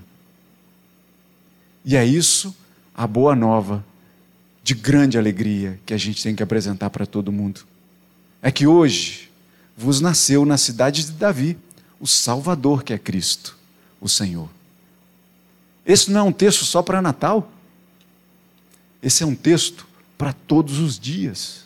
E 1.86 1.96
é 1.96 2.04
isso 2.04 2.56
a 2.96 3.06
boa 3.06 3.36
nova 3.36 3.86
de 4.64 4.74
grande 4.74 5.20
alegria 5.20 5.80
que 5.86 5.94
a 5.94 5.98
gente 5.98 6.24
tem 6.24 6.36
que 6.36 6.42
apresentar 6.42 6.90
para 6.90 7.06
todo 7.06 7.32
mundo. 7.32 7.62
É 8.42 8.52
que 8.52 8.66
hoje 8.66 9.26
vos 9.76 10.00
nasceu 10.00 10.46
na 10.46 10.58
cidade 10.58 11.06
de 11.06 11.12
Davi 11.12 11.58
o 12.00 12.08
Salvador 12.08 12.84
que 12.84 12.94
é 12.94 12.98
Cristo, 12.98 13.58
o 14.00 14.08
Senhor. 14.08 14.50
Esse 15.86 16.10
não 16.12 16.22
é 16.22 16.24
um 16.24 16.32
texto 16.32 16.66
só 16.66 16.82
para 16.82 17.02
Natal. 17.02 17.52
Esse 19.02 19.24
é 19.24 19.26
um 19.26 19.36
texto 19.36 19.88
para 20.18 20.34
todos 20.34 20.80
os 20.80 20.98
dias. 20.98 21.66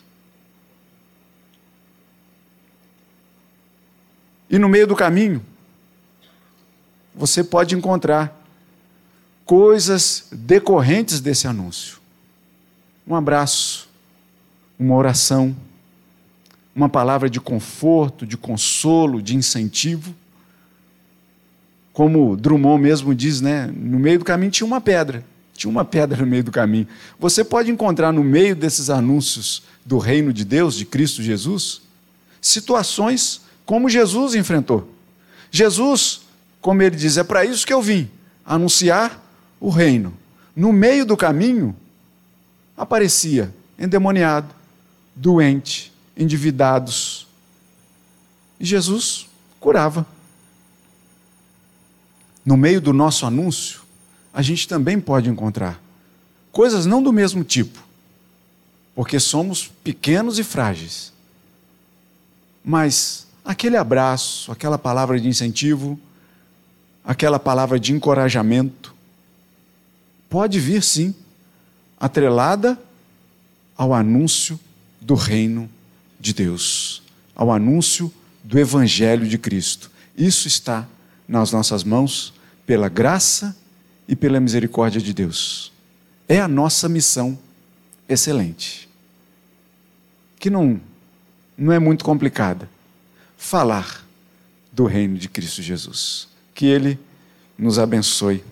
E 4.49 4.57
no 4.57 4.68
meio 4.68 4.88
do 4.88 4.95
caminho, 4.95 5.45
você 7.14 7.43
pode 7.43 7.76
encontrar 7.76 8.36
coisas 9.45 10.28
decorrentes 10.32 11.22
desse 11.22 11.47
anúncio. 11.47 11.99
Um 13.05 13.16
abraço, 13.16 13.88
uma 14.78 14.95
oração, 14.95 15.55
uma 16.76 16.89
palavra 16.89 17.30
de 17.30 17.39
conforto, 17.39 18.26
de 18.26 18.38
consolo, 18.38 19.22
de 19.22 19.36
incentivo. 19.36 20.15
Como 21.91 22.38
Drummond 22.38 22.82
mesmo 22.82 23.13
diz, 23.13 23.41
né? 23.41 23.67
No 23.76 23.99
meio 23.99 24.20
do 24.20 24.26
caminho 24.26 24.51
tinha 24.51 24.67
uma 24.67 24.80
pedra. 24.80 25.24
Tinha 25.53 25.70
uma 25.70 25.84
pedra 25.84 26.22
no 26.22 26.28
meio 26.28 26.43
do 26.43 26.51
caminho. 26.51 26.88
Você 27.20 27.43
pode 27.43 27.70
encontrar 27.70 28.13
no 28.13 28.24
meio 28.24 28.55
desses 28.55 28.89
anúncios 28.89 29.63
do 29.86 29.97
reino 29.97 30.32
de 30.32 30.45
Deus, 30.45 30.76
de 30.76 30.86
Cristo 30.86 31.22
Jesus, 31.22 31.82
situações 32.41 33.41
como 33.65 33.89
Jesus 33.89 34.36
enfrentou. 34.36 34.89
Jesus, 35.51 36.22
como 36.61 36.82
ele 36.82 36.95
diz, 36.95 37.17
é 37.17 37.24
para 37.24 37.43
isso 37.43 37.65
que 37.67 37.74
eu 37.74 37.82
vim 37.82 38.09
anunciar 38.45 39.22
o 39.59 39.70
reino. 39.70 40.13
No 40.55 40.72
meio 40.72 41.05
do 41.05 41.17
caminho, 41.17 41.76
aparecia 42.78 43.53
endemoniado, 43.78 44.47
doente, 45.15 45.91
endividados. 46.20 47.26
E 48.59 48.65
Jesus 48.65 49.28
curava. 49.59 50.05
No 52.45 52.57
meio 52.57 52.82
do 52.82 52.91
nosso 52.91 53.26
anúncio, 53.26 53.82
a 54.34 54.41
gente 54.41 54.67
também 54.67 54.99
pode 54.99 55.30
encontrar 55.30 55.82
coisas 56.51 56.86
não 56.86 57.01
do 57.01 57.13
mesmo 57.13 57.43
tipo, 57.43 57.80
porque 58.95 59.20
somos 59.20 59.72
pequenos 59.84 60.39
e 60.39 60.43
frágeis. 60.43 61.13
Mas 62.63 63.28
aquele 63.45 63.78
abraço, 63.78 64.51
aquela 64.51 64.78
palavra 64.78 65.20
de 65.20 65.28
incentivo, 65.28 65.97
aquela 67.03 67.39
palavra 67.39 67.80
de 67.80 67.93
encorajamento, 67.93 68.93
pode 70.30 70.59
vir 70.59 70.84
sim, 70.84 71.15
atrelada 71.99 72.78
ao 73.78 73.93
anúncio 73.93 74.59
do 74.99 75.13
reino 75.13 75.70
de 76.20 76.34
Deus, 76.34 77.01
ao 77.36 77.51
anúncio 77.51 78.13
do 78.43 78.59
Evangelho 78.59 79.28
de 79.28 79.38
Cristo. 79.38 79.89
Isso 80.17 80.47
está 80.47 80.88
nas 81.28 81.51
nossas 81.51 81.84
mãos 81.84 82.34
pela 82.65 82.89
graça 82.89 83.55
e 84.07 84.15
pela 84.15 84.39
misericórdia 84.39 84.99
de 84.99 85.13
Deus. 85.13 85.72
É 86.28 86.39
a 86.39 86.47
nossa 86.47 86.89
missão 86.89 87.38
excelente, 88.07 88.89
que 90.39 90.49
não, 90.49 90.82
não 91.57 91.72
é 91.72 91.80
muito 91.80 92.03
complicada. 92.03 92.70
Falar 93.38 94.05
do 94.72 94.86
reino 94.86 95.17
de 95.17 95.30
Cristo 95.30 95.61
Jesus. 95.61 96.28
Que 96.53 96.65
Ele 96.65 96.99
nos 97.57 97.80
abençoe. 97.80 98.43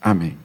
Amém. 0.00 0.36